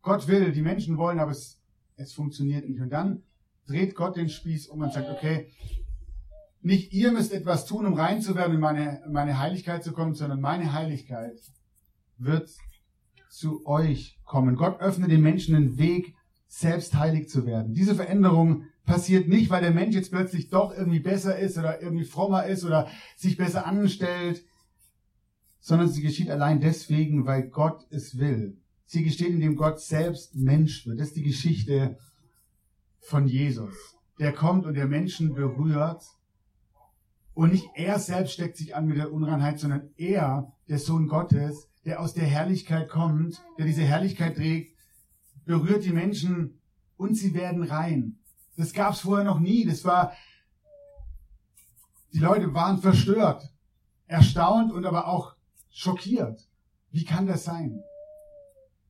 Gott 0.00 0.26
will, 0.26 0.52
die 0.52 0.62
Menschen 0.62 0.96
wollen, 0.96 1.18
aber 1.18 1.32
es, 1.32 1.57
es 1.98 2.12
funktioniert 2.12 2.68
nicht. 2.68 2.80
Und 2.80 2.90
dann 2.90 3.22
dreht 3.66 3.94
Gott 3.94 4.16
den 4.16 4.28
Spieß 4.28 4.68
um 4.68 4.80
und 4.80 4.92
sagt, 4.92 5.10
okay, 5.10 5.50
nicht 6.60 6.92
ihr 6.92 7.12
müsst 7.12 7.32
etwas 7.32 7.66
tun, 7.66 7.86
um 7.86 7.94
rein 7.94 8.20
zu 8.20 8.34
werden, 8.34 8.54
in 8.54 8.60
meine, 8.60 9.02
meine 9.08 9.38
Heiligkeit 9.38 9.84
zu 9.84 9.92
kommen, 9.92 10.14
sondern 10.14 10.40
meine 10.40 10.72
Heiligkeit 10.72 11.38
wird 12.16 12.50
zu 13.30 13.66
euch 13.66 14.18
kommen. 14.24 14.56
Gott 14.56 14.80
öffnet 14.80 15.10
den 15.10 15.22
Menschen 15.22 15.54
den 15.54 15.78
Weg, 15.78 16.14
selbst 16.48 16.94
heilig 16.94 17.28
zu 17.28 17.44
werden. 17.44 17.74
Diese 17.74 17.94
Veränderung 17.94 18.64
passiert 18.86 19.28
nicht, 19.28 19.50
weil 19.50 19.60
der 19.60 19.70
Mensch 19.70 19.94
jetzt 19.94 20.10
plötzlich 20.10 20.48
doch 20.48 20.74
irgendwie 20.74 21.00
besser 21.00 21.38
ist 21.38 21.58
oder 21.58 21.82
irgendwie 21.82 22.06
frommer 22.06 22.46
ist 22.46 22.64
oder 22.64 22.88
sich 23.16 23.36
besser 23.36 23.66
anstellt 23.66 24.42
sondern 25.60 25.88
sie 25.88 26.02
geschieht 26.02 26.30
allein 26.30 26.60
deswegen, 26.60 27.26
weil 27.26 27.48
Gott 27.48 27.86
es 27.90 28.18
will. 28.18 28.56
Sie 28.90 29.04
geschieht, 29.04 29.28
indem 29.28 29.54
Gott 29.54 29.80
selbst 29.80 30.34
Mensch 30.34 30.86
wird. 30.86 30.98
Das 30.98 31.08
ist 31.08 31.16
die 31.16 31.22
Geschichte 31.22 31.98
von 33.00 33.26
Jesus. 33.28 33.74
Der 34.18 34.32
kommt 34.32 34.64
und 34.64 34.74
der 34.74 34.86
Menschen 34.86 35.34
berührt. 35.34 36.02
Und 37.34 37.52
nicht 37.52 37.68
er 37.74 37.98
selbst 37.98 38.32
steckt 38.32 38.56
sich 38.56 38.74
an 38.74 38.86
mit 38.86 38.96
der 38.96 39.12
Unreinheit, 39.12 39.60
sondern 39.60 39.90
er, 39.98 40.50
der 40.68 40.78
Sohn 40.78 41.06
Gottes, 41.06 41.68
der 41.84 42.00
aus 42.00 42.14
der 42.14 42.24
Herrlichkeit 42.24 42.88
kommt, 42.88 43.42
der 43.58 43.66
diese 43.66 43.82
Herrlichkeit 43.82 44.36
trägt, 44.36 44.74
berührt 45.44 45.84
die 45.84 45.92
Menschen 45.92 46.58
und 46.96 47.14
sie 47.14 47.34
werden 47.34 47.64
rein. 47.64 48.18
Das 48.56 48.72
gab 48.72 48.94
es 48.94 49.00
vorher 49.00 49.26
noch 49.26 49.38
nie. 49.38 49.66
Das 49.66 49.84
war, 49.84 50.12
die 52.14 52.20
Leute 52.20 52.54
waren 52.54 52.78
verstört, 52.78 53.52
erstaunt 54.06 54.72
und 54.72 54.86
aber 54.86 55.08
auch 55.08 55.36
schockiert. 55.68 56.48
Wie 56.90 57.04
kann 57.04 57.26
das 57.26 57.44
sein? 57.44 57.82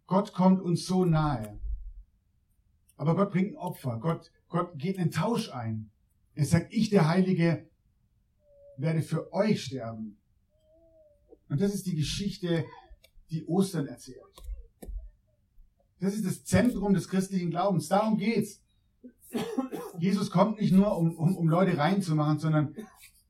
Gott 0.09 0.33
kommt 0.33 0.63
uns 0.63 0.87
so 0.87 1.05
nahe. 1.05 1.61
Aber 2.97 3.15
Gott 3.15 3.31
bringt 3.31 3.53
ein 3.53 3.59
Opfer. 3.59 3.99
Gott, 4.01 4.33
Gott 4.49 4.77
geht 4.77 4.99
einen 4.99 5.13
Tausch 5.13 5.51
ein. 5.51 5.91
Er 6.35 6.47
sagt, 6.47 6.73
ich, 6.73 6.89
der 6.91 7.07
Heilige, 7.07 7.69
werde 8.79 9.03
für 9.03 9.33
euch 9.33 9.65
sterben. 9.65 10.17
Und 11.49 11.61
das 11.61 11.75
ist 11.75 11.87
die 11.87 11.95
Geschichte, 11.95 12.65
die 13.31 13.45
Ostern 13.47 13.87
erzählt. 13.87 14.23
Das 16.01 16.15
ist 16.15 16.25
das 16.25 16.45
Zentrum 16.45 16.95
des 16.95 17.09
christlichen 17.09 17.51
Glaubens. 17.51 17.89
Darum 17.89 18.17
geht's. 18.17 18.63
Jesus 19.99 20.31
kommt 20.31 20.59
nicht 20.59 20.73
nur, 20.73 20.97
um, 20.97 21.17
um, 21.17 21.37
um 21.37 21.49
Leute 21.49 21.77
reinzumachen, 21.77 22.39
sondern 22.39 22.75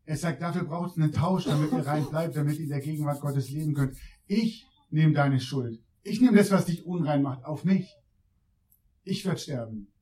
er 0.04 0.16
sagt, 0.16 0.40
dafür 0.40 0.64
braucht 0.64 0.92
es 0.92 0.96
einen 0.96 1.12
Tausch, 1.12 1.46
damit 1.46 1.72
ihr 1.72 1.86
rein 1.86 2.06
bleibt, 2.06 2.36
damit 2.36 2.56
ihr 2.56 2.64
in 2.64 2.70
der 2.70 2.80
Gegenwart 2.80 3.20
Gottes 3.20 3.50
leben 3.50 3.74
könnt. 3.74 3.96
Ich 4.26 4.66
nehme 4.90 5.12
deine 5.12 5.40
Schuld. 5.40 5.82
Ich 6.08 6.20
nehme 6.20 6.36
das, 6.36 6.50
was 6.50 6.66
dich 6.66 6.86
unrein 6.86 7.22
macht, 7.22 7.44
auf 7.44 7.64
mich. 7.64 7.96
Ich 9.04 9.24
werde 9.24 9.38
sterben, 9.38 9.92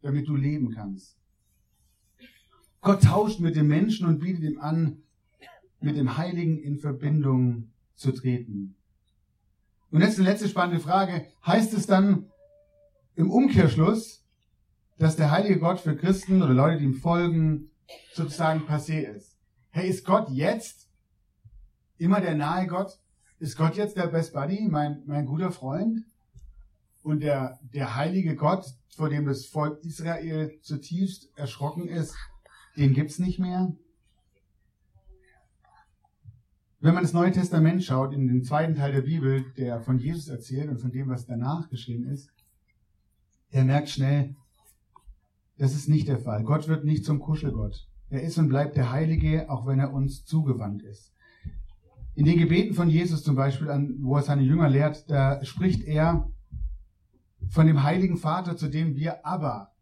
damit 0.00 0.28
du 0.28 0.36
leben 0.36 0.70
kannst. 0.70 1.18
Gott 2.80 3.02
tauscht 3.02 3.40
mit 3.40 3.56
dem 3.56 3.68
Menschen 3.68 4.06
und 4.06 4.18
bietet 4.18 4.42
ihm 4.42 4.60
an, 4.60 5.02
mit 5.80 5.96
dem 5.96 6.16
Heiligen 6.16 6.58
in 6.58 6.78
Verbindung 6.78 7.72
zu 7.94 8.12
treten. 8.12 8.76
Und 9.90 10.00
jetzt 10.00 10.18
eine 10.18 10.28
letzte 10.28 10.48
spannende 10.48 10.80
Frage. 10.80 11.26
Heißt 11.46 11.74
es 11.74 11.86
dann 11.86 12.30
im 13.14 13.30
Umkehrschluss, 13.30 14.24
dass 14.98 15.16
der 15.16 15.30
heilige 15.30 15.58
Gott 15.58 15.80
für 15.80 15.96
Christen 15.96 16.42
oder 16.42 16.54
Leute, 16.54 16.78
die 16.78 16.84
ihm 16.84 16.94
folgen, 16.94 17.70
sozusagen 18.14 18.62
passé 18.62 19.00
ist. 19.00 19.38
Hey, 19.70 19.88
ist 19.88 20.04
Gott 20.04 20.28
jetzt 20.30 20.88
immer 21.98 22.20
der 22.20 22.34
nahe 22.34 22.66
Gott? 22.66 23.01
Ist 23.42 23.56
Gott 23.56 23.74
jetzt 23.74 23.96
der 23.96 24.06
Best 24.06 24.34
Buddy, 24.34 24.68
mein, 24.70 25.02
mein 25.04 25.26
guter 25.26 25.50
Freund? 25.50 26.04
Und 27.02 27.24
der, 27.24 27.58
der 27.74 27.96
heilige 27.96 28.36
Gott, 28.36 28.64
vor 28.94 29.08
dem 29.08 29.26
das 29.26 29.46
Volk 29.46 29.82
Israel 29.82 30.60
zutiefst 30.60 31.28
erschrocken 31.36 31.88
ist, 31.88 32.14
den 32.76 32.94
gibt's 32.94 33.18
nicht 33.18 33.40
mehr? 33.40 33.74
Wenn 36.78 36.94
man 36.94 37.02
das 37.02 37.14
Neue 37.14 37.32
Testament 37.32 37.82
schaut, 37.82 38.14
in 38.14 38.28
den 38.28 38.44
zweiten 38.44 38.76
Teil 38.76 38.92
der 38.92 39.00
Bibel, 39.02 39.44
der 39.56 39.80
von 39.80 39.98
Jesus 39.98 40.28
erzählt 40.28 40.70
und 40.70 40.78
von 40.78 40.92
dem, 40.92 41.08
was 41.08 41.26
danach 41.26 41.68
geschehen 41.68 42.04
ist, 42.04 42.30
der 43.52 43.64
merkt 43.64 43.88
schnell, 43.88 44.36
das 45.58 45.74
ist 45.74 45.88
nicht 45.88 46.06
der 46.06 46.20
Fall. 46.20 46.44
Gott 46.44 46.68
wird 46.68 46.84
nicht 46.84 47.04
zum 47.04 47.18
Kuschelgott. 47.18 47.88
Er 48.08 48.22
ist 48.22 48.38
und 48.38 48.48
bleibt 48.48 48.76
der 48.76 48.92
Heilige, 48.92 49.50
auch 49.50 49.66
wenn 49.66 49.80
er 49.80 49.92
uns 49.92 50.24
zugewandt 50.24 50.84
ist. 50.84 51.11
In 52.14 52.26
den 52.26 52.38
Gebeten 52.38 52.74
von 52.74 52.88
Jesus 52.88 53.22
zum 53.22 53.36
Beispiel, 53.36 53.68
wo 54.00 54.16
er 54.16 54.22
seine 54.22 54.42
Jünger 54.42 54.68
lehrt, 54.68 55.10
da 55.10 55.42
spricht 55.44 55.84
er 55.84 56.30
von 57.48 57.66
dem 57.66 57.82
Heiligen 57.82 58.16
Vater, 58.16 58.56
zu 58.56 58.68
dem 58.68 58.96
wir 58.96 59.24
aber 59.24 59.72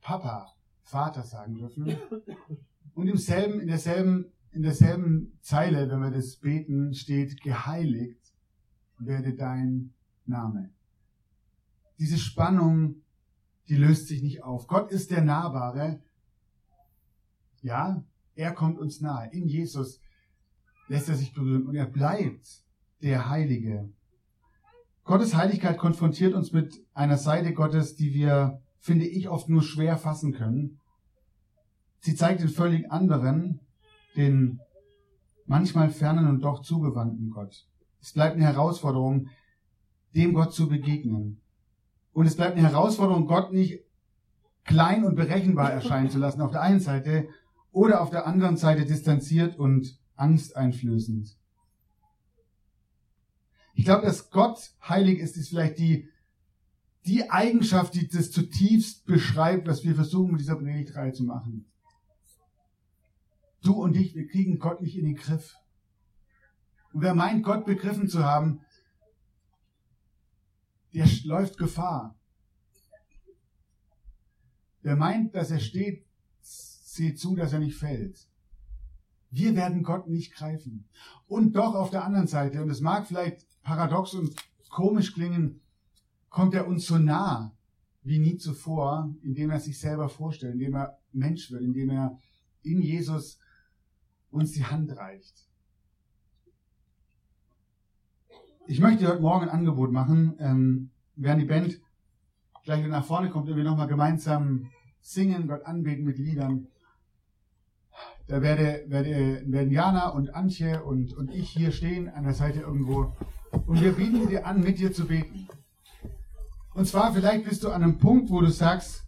Papa, 0.00 0.52
Vater 0.82 1.22
sagen 1.22 1.56
dürfen. 1.56 1.96
Und 2.94 3.08
im 3.08 3.16
selben, 3.16 3.60
in 3.60 3.68
derselben, 3.68 4.32
in 4.52 4.62
derselben 4.62 5.38
Zeile, 5.40 5.90
wenn 5.90 6.00
wir 6.00 6.10
das 6.10 6.36
beten, 6.36 6.94
steht, 6.94 7.42
geheiligt 7.42 8.20
werde 8.98 9.34
dein 9.34 9.92
Name. 10.26 10.70
Diese 11.98 12.18
Spannung 12.18 13.02
die 13.68 13.76
löst 13.76 14.08
sich 14.08 14.22
nicht 14.22 14.42
auf. 14.42 14.66
Gott 14.66 14.90
ist 14.90 15.10
der 15.10 15.22
Nahbare. 15.22 16.02
Ja, 17.62 18.04
er 18.34 18.52
kommt 18.52 18.78
uns 18.78 19.00
nahe. 19.00 19.30
In 19.32 19.46
Jesus 19.46 20.00
lässt 20.88 21.08
er 21.08 21.14
sich 21.14 21.32
berühren 21.32 21.66
und 21.66 21.74
er 21.74 21.86
bleibt 21.86 22.62
der 23.02 23.28
Heilige. 23.28 23.90
Gottes 25.04 25.34
Heiligkeit 25.34 25.78
konfrontiert 25.78 26.34
uns 26.34 26.52
mit 26.52 26.82
einer 26.94 27.18
Seite 27.18 27.52
Gottes, 27.52 27.94
die 27.94 28.14
wir, 28.14 28.62
finde 28.80 29.06
ich, 29.06 29.28
oft 29.28 29.48
nur 29.48 29.62
schwer 29.62 29.98
fassen 29.98 30.32
können. 30.32 30.80
Sie 32.00 32.14
zeigt 32.14 32.40
den 32.40 32.48
völlig 32.48 32.90
anderen, 32.90 33.60
den 34.16 34.60
manchmal 35.46 35.90
fernen 35.90 36.28
und 36.28 36.40
doch 36.40 36.62
zugewandten 36.62 37.30
Gott. 37.30 37.66
Es 38.00 38.12
bleibt 38.12 38.36
eine 38.36 38.44
Herausforderung, 38.44 39.28
dem 40.14 40.32
Gott 40.32 40.54
zu 40.54 40.68
begegnen. 40.68 41.40
Und 42.12 42.26
es 42.26 42.36
bleibt 42.36 42.56
eine 42.56 42.68
Herausforderung, 42.68 43.26
Gott 43.26 43.52
nicht 43.52 43.80
klein 44.64 45.04
und 45.04 45.16
berechenbar 45.16 45.72
erscheinen 45.72 46.10
zu 46.10 46.18
lassen 46.18 46.40
auf 46.40 46.50
der 46.50 46.62
einen 46.62 46.80
Seite 46.80 47.28
oder 47.72 48.00
auf 48.00 48.10
der 48.10 48.26
anderen 48.26 48.56
Seite 48.56 48.86
distanziert 48.86 49.58
und 49.58 49.98
angsteinflößend. 50.16 51.36
Ich 53.74 53.84
glaube, 53.84 54.06
dass 54.06 54.30
Gott 54.30 54.72
heilig 54.88 55.18
ist, 55.18 55.36
ist 55.36 55.48
vielleicht 55.48 55.78
die, 55.78 56.08
die 57.06 57.30
Eigenschaft, 57.30 57.94
die 57.94 58.08
das 58.08 58.30
zutiefst 58.30 59.04
beschreibt, 59.04 59.66
was 59.66 59.84
wir 59.84 59.94
versuchen 59.94 60.32
mit 60.32 60.40
dieser 60.40 60.56
Predigtreihe 60.56 61.12
zu 61.12 61.24
machen. 61.24 61.66
Du 63.62 63.72
und 63.72 63.96
ich, 63.96 64.14
wir 64.14 64.26
kriegen 64.28 64.58
Gott 64.58 64.80
nicht 64.80 64.96
in 64.96 65.06
den 65.06 65.16
Griff. 65.16 65.56
Und 66.92 67.02
wer 67.02 67.14
meint, 67.14 67.42
Gott 67.42 67.64
begriffen 67.64 68.08
zu 68.08 68.22
haben, 68.22 68.60
der 70.92 71.08
läuft 71.24 71.58
Gefahr. 71.58 72.16
Wer 74.82 74.96
meint, 74.96 75.34
dass 75.34 75.50
er 75.50 75.58
steht, 75.58 76.06
sieht 76.40 77.18
zu, 77.18 77.34
dass 77.34 77.52
er 77.52 77.58
nicht 77.58 77.76
fällt. 77.76 78.28
Wir 79.34 79.56
werden 79.56 79.82
Gott 79.82 80.08
nicht 80.08 80.32
greifen. 80.32 80.88
Und 81.26 81.56
doch 81.56 81.74
auf 81.74 81.90
der 81.90 82.04
anderen 82.04 82.28
Seite, 82.28 82.62
und 82.62 82.70
es 82.70 82.80
mag 82.80 83.06
vielleicht 83.06 83.46
paradox 83.62 84.14
und 84.14 84.34
komisch 84.70 85.12
klingen, 85.12 85.60
kommt 86.28 86.54
er 86.54 86.68
uns 86.68 86.86
so 86.86 86.98
nah 86.98 87.52
wie 88.02 88.20
nie 88.20 88.36
zuvor, 88.36 89.12
indem 89.22 89.50
er 89.50 89.58
sich 89.58 89.80
selber 89.80 90.08
vorstellt, 90.08 90.54
indem 90.54 90.74
er 90.74 90.98
Mensch 91.12 91.50
wird, 91.50 91.62
indem 91.62 91.90
er 91.90 92.18
in 92.62 92.80
Jesus 92.80 93.40
uns 94.30 94.52
die 94.52 94.64
Hand 94.64 94.96
reicht. 94.96 95.48
Ich 98.66 98.80
möchte 98.80 99.08
heute 99.08 99.20
Morgen 99.20 99.48
ein 99.48 99.58
Angebot 99.58 99.90
machen, 99.90 100.36
ähm, 100.38 100.90
während 101.16 101.42
die 101.42 101.46
Band 101.46 101.80
gleich 102.62 102.86
nach 102.86 103.04
vorne 103.04 103.30
kommt 103.30 103.48
und 103.48 103.56
wir 103.56 103.64
nochmal 103.64 103.88
gemeinsam 103.88 104.70
singen, 105.00 105.48
Gott 105.48 105.64
anbeten 105.66 106.04
mit 106.04 106.18
Liedern. 106.18 106.68
Da 108.26 108.40
werde, 108.40 108.84
werde, 108.88 109.42
werden 109.46 109.70
Jana 109.70 110.08
und 110.08 110.34
Antje 110.34 110.82
und, 110.82 111.12
und 111.12 111.30
ich 111.30 111.50
hier 111.50 111.72
stehen 111.72 112.08
an 112.08 112.24
der 112.24 112.32
Seite 112.32 112.60
irgendwo 112.60 113.14
und 113.66 113.80
wir 113.82 113.92
bieten 113.92 114.28
dir 114.28 114.46
an, 114.46 114.62
mit 114.62 114.78
dir 114.78 114.92
zu 114.92 115.06
beten. 115.06 115.46
Und 116.74 116.86
zwar 116.86 117.12
vielleicht 117.12 117.44
bist 117.44 117.62
du 117.62 117.70
an 117.70 117.82
einem 117.82 117.98
Punkt, 117.98 118.30
wo 118.30 118.40
du 118.40 118.50
sagst, 118.50 119.04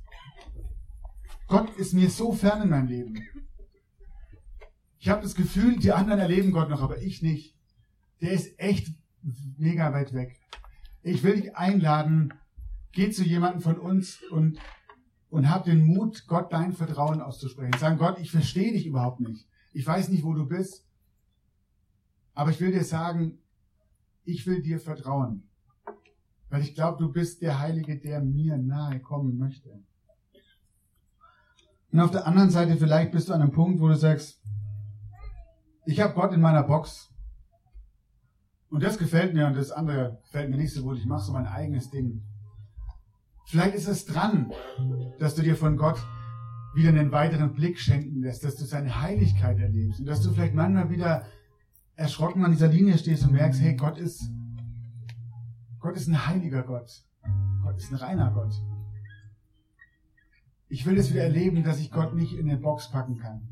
Gott 1.48 1.74
ist 1.76 1.94
mir 1.94 2.10
so 2.10 2.32
fern 2.32 2.62
in 2.62 2.70
meinem 2.70 2.88
Leben. 2.88 3.22
Ich 4.98 5.08
habe 5.08 5.22
das 5.22 5.34
Gefühl, 5.34 5.78
die 5.78 5.92
anderen 5.92 6.20
erleben 6.20 6.52
Gott 6.52 6.68
noch, 6.68 6.82
aber 6.82 7.00
ich 7.00 7.22
nicht. 7.22 7.56
Der 8.20 8.32
ist 8.32 8.58
echt 8.58 8.88
mega 9.56 9.92
weit 9.92 10.12
weg. 10.12 10.38
Ich 11.02 11.22
will 11.22 11.40
dich 11.40 11.56
einladen, 11.56 12.34
geh 12.92 13.10
zu 13.10 13.22
jemandem 13.22 13.60
von 13.60 13.78
uns 13.78 14.22
und, 14.30 14.58
und 15.30 15.50
hab 15.50 15.64
den 15.64 15.84
Mut, 15.84 16.26
Gott 16.26 16.52
dein 16.52 16.72
Vertrauen 16.72 17.20
auszusprechen. 17.20 17.78
Sagen, 17.78 17.98
Gott, 17.98 18.18
ich 18.18 18.30
verstehe 18.30 18.72
dich 18.72 18.86
überhaupt 18.86 19.20
nicht. 19.20 19.46
Ich 19.72 19.86
weiß 19.86 20.08
nicht, 20.08 20.24
wo 20.24 20.32
du 20.32 20.46
bist. 20.46 20.86
Aber 22.34 22.50
ich 22.50 22.60
will 22.60 22.72
dir 22.72 22.84
sagen, 22.84 23.38
ich 24.24 24.46
will 24.46 24.62
dir 24.62 24.78
vertrauen. 24.78 25.48
Weil 26.48 26.62
ich 26.62 26.74
glaube, 26.74 26.98
du 26.98 27.12
bist 27.12 27.42
der 27.42 27.58
Heilige, 27.58 27.98
der 27.98 28.20
mir 28.20 28.56
nahe 28.56 29.00
kommen 29.00 29.36
möchte. 29.36 29.82
Und 31.92 32.00
auf 32.00 32.10
der 32.10 32.26
anderen 32.26 32.50
Seite, 32.50 32.76
vielleicht 32.76 33.12
bist 33.12 33.28
du 33.28 33.32
an 33.32 33.40
einem 33.40 33.52
Punkt, 33.52 33.80
wo 33.80 33.88
du 33.88 33.96
sagst, 33.96 34.42
ich 35.86 36.00
habe 36.00 36.14
Gott 36.14 36.32
in 36.32 36.40
meiner 36.40 36.62
Box. 36.62 37.10
Und 38.68 38.82
das 38.82 38.98
gefällt 38.98 39.34
mir 39.34 39.46
und 39.46 39.56
das 39.56 39.70
andere 39.70 40.20
gefällt 40.24 40.50
mir 40.50 40.56
nicht 40.56 40.74
so 40.74 40.82
gut. 40.82 40.98
Ich 40.98 41.06
mache 41.06 41.24
so 41.24 41.32
mein 41.32 41.46
eigenes 41.46 41.90
Ding. 41.90 42.22
Vielleicht 43.46 43.76
ist 43.76 43.86
es 43.86 44.04
dran, 44.06 44.52
dass 45.20 45.36
du 45.36 45.42
dir 45.42 45.56
von 45.56 45.76
Gott 45.76 46.04
wieder 46.74 46.88
einen 46.88 47.12
weiteren 47.12 47.54
Blick 47.54 47.78
schenken 47.78 48.20
lässt, 48.20 48.42
dass 48.42 48.56
du 48.56 48.64
seine 48.64 49.00
Heiligkeit 49.00 49.60
erlebst 49.60 50.00
und 50.00 50.06
dass 50.06 50.20
du 50.20 50.32
vielleicht 50.32 50.54
manchmal 50.54 50.90
wieder 50.90 51.24
erschrocken 51.94 52.44
an 52.44 52.50
dieser 52.50 52.66
Linie 52.66 52.98
stehst 52.98 53.24
und 53.24 53.32
merkst, 53.32 53.60
hey, 53.60 53.76
Gott 53.76 53.98
ist, 53.98 54.30
Gott 55.78 55.96
ist 55.96 56.08
ein 56.08 56.26
heiliger 56.26 56.64
Gott. 56.64 56.90
Gott 57.62 57.76
ist 57.76 57.92
ein 57.92 57.96
reiner 57.96 58.32
Gott. 58.32 58.52
Ich 60.68 60.84
will 60.84 60.98
es 60.98 61.12
wieder 61.12 61.22
erleben, 61.22 61.62
dass 61.62 61.78
ich 61.78 61.92
Gott 61.92 62.14
nicht 62.14 62.32
in 62.32 62.50
eine 62.50 62.58
Box 62.58 62.90
packen 62.90 63.16
kann. 63.16 63.48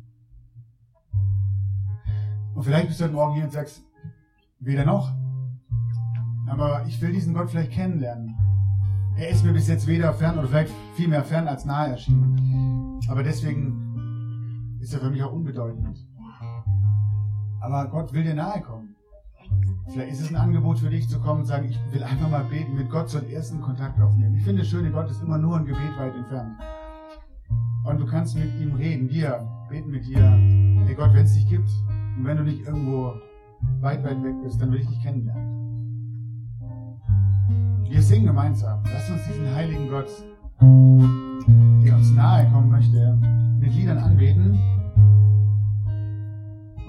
Und 2.57 2.65
vielleicht 2.65 2.89
bist 2.89 2.99
du 2.99 3.05
heute 3.05 3.15
Morgen 3.15 3.35
hier 3.35 3.45
und 3.45 3.53
sagst, 3.53 3.85
weder 4.59 4.85
noch. 4.85 5.15
Aber 6.49 6.85
ich 6.87 7.01
will 7.01 7.13
diesen 7.13 7.33
Gott 7.33 7.51
vielleicht 7.51 7.71
kennenlernen. 7.71 8.34
Er 9.17 9.29
ist 9.29 9.45
mir 9.45 9.53
bis 9.53 9.69
jetzt 9.69 9.87
weder 9.87 10.13
fern 10.13 10.39
oder 10.39 10.49
vielleicht 10.49 10.73
viel 10.97 11.07
mehr 11.07 11.23
fern 11.23 11.47
als 11.47 11.65
nahe 11.65 11.91
erschienen. 11.91 13.01
Aber 13.09 13.23
deswegen 13.23 14.79
ist 14.81 14.93
er 14.93 15.01
für 15.01 15.11
mich 15.11 15.23
auch 15.23 15.33
unbedeutend. 15.33 16.05
Aber 17.61 17.87
Gott 17.87 18.13
will 18.13 18.25
dir 18.25 18.35
nahe 18.35 18.61
kommen. 18.61 18.97
Vielleicht 19.89 20.13
ist 20.13 20.21
es 20.21 20.31
ein 20.31 20.37
Angebot 20.37 20.79
für 20.81 20.91
dich 20.91 21.09
zu 21.09 21.21
kommen 21.21 21.41
und 21.41 21.47
sagen, 21.47 21.69
ich 21.69 21.79
will 21.93 22.03
einfach 22.03 22.29
mal 22.29 22.45
beten, 22.45 22.75
mit 22.75 22.91
Gott 22.91 23.09
so 23.09 23.19
ersten 23.19 23.61
Kontakt 23.61 24.01
aufnehmen. 24.01 24.35
Ich 24.35 24.43
finde 24.43 24.63
das 24.63 24.69
Schöne, 24.69 24.91
Gott 24.91 25.09
ist 25.11 25.23
immer 25.23 25.39
nur 25.39 25.59
ein 25.59 25.65
Gebet 25.65 25.97
weit 25.97 26.15
entfernt. 26.15 26.59
Und 27.85 28.01
du 28.01 28.07
kannst 28.07 28.37
mit 28.37 28.53
ihm 28.61 28.75
reden, 28.75 29.09
wir 29.11 29.47
beten 29.69 29.91
mit 29.91 30.07
dir. 30.07 30.23
Hey 30.87 30.95
Gott, 30.95 31.15
wenn 31.15 31.25
es 31.25 31.35
dich 31.35 31.49
gibt 31.49 31.69
und 32.17 32.25
wenn 32.25 32.39
du 32.39 32.43
nicht 32.43 32.67
irgendwo 32.67 33.15
weit, 33.81 34.03
weit 34.03 34.23
weg 34.25 34.35
bist, 34.43 34.61
dann 34.61 34.73
will 34.73 34.81
ich 34.81 34.89
dich 34.89 35.03
kennenlernen. 35.03 35.64
Wir 37.95 38.03
singen 38.03 38.27
gemeinsam. 38.27 38.81
Lass 38.93 39.09
uns 39.09 39.25
diesen 39.29 39.55
heiligen 39.55 39.89
Gott, 39.89 40.09
der 40.61 41.95
uns 41.95 42.11
nahe 42.11 42.45
kommen 42.51 42.69
möchte, 42.69 43.17
mit 43.61 43.73
Liedern 43.73 43.99
anbeten. 43.99 44.59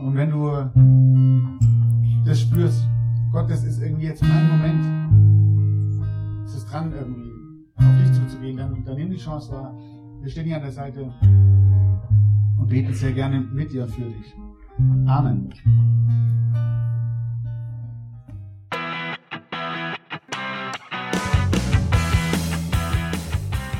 Und 0.01 0.15
wenn 0.15 0.31
du 0.31 0.49
das 2.25 2.41
spürst, 2.41 2.87
Gott, 3.31 3.51
das 3.51 3.63
ist 3.63 3.83
irgendwie 3.83 4.05
jetzt 4.05 4.23
mein 4.23 4.49
Moment, 4.49 4.83
es 6.47 6.55
ist 6.55 6.65
dran, 6.71 6.91
irgendwie 6.91 7.31
auf 7.75 7.97
dich 8.01 8.11
zuzugehen, 8.11 8.57
dann, 8.57 8.83
dann 8.83 8.95
nimm 8.95 9.11
die 9.11 9.17
Chance 9.17 9.51
wahr. 9.51 9.75
Wir 10.21 10.31
stehen 10.31 10.45
hier 10.45 10.55
an 10.55 10.63
der 10.63 10.71
Seite 10.71 11.13
und 11.21 12.67
beten 12.67 12.95
sehr 12.95 13.13
gerne 13.13 13.41
mit 13.41 13.71
dir 13.71 13.87
für 13.87 14.09
dich. 14.09 14.35
Amen. 15.05 15.53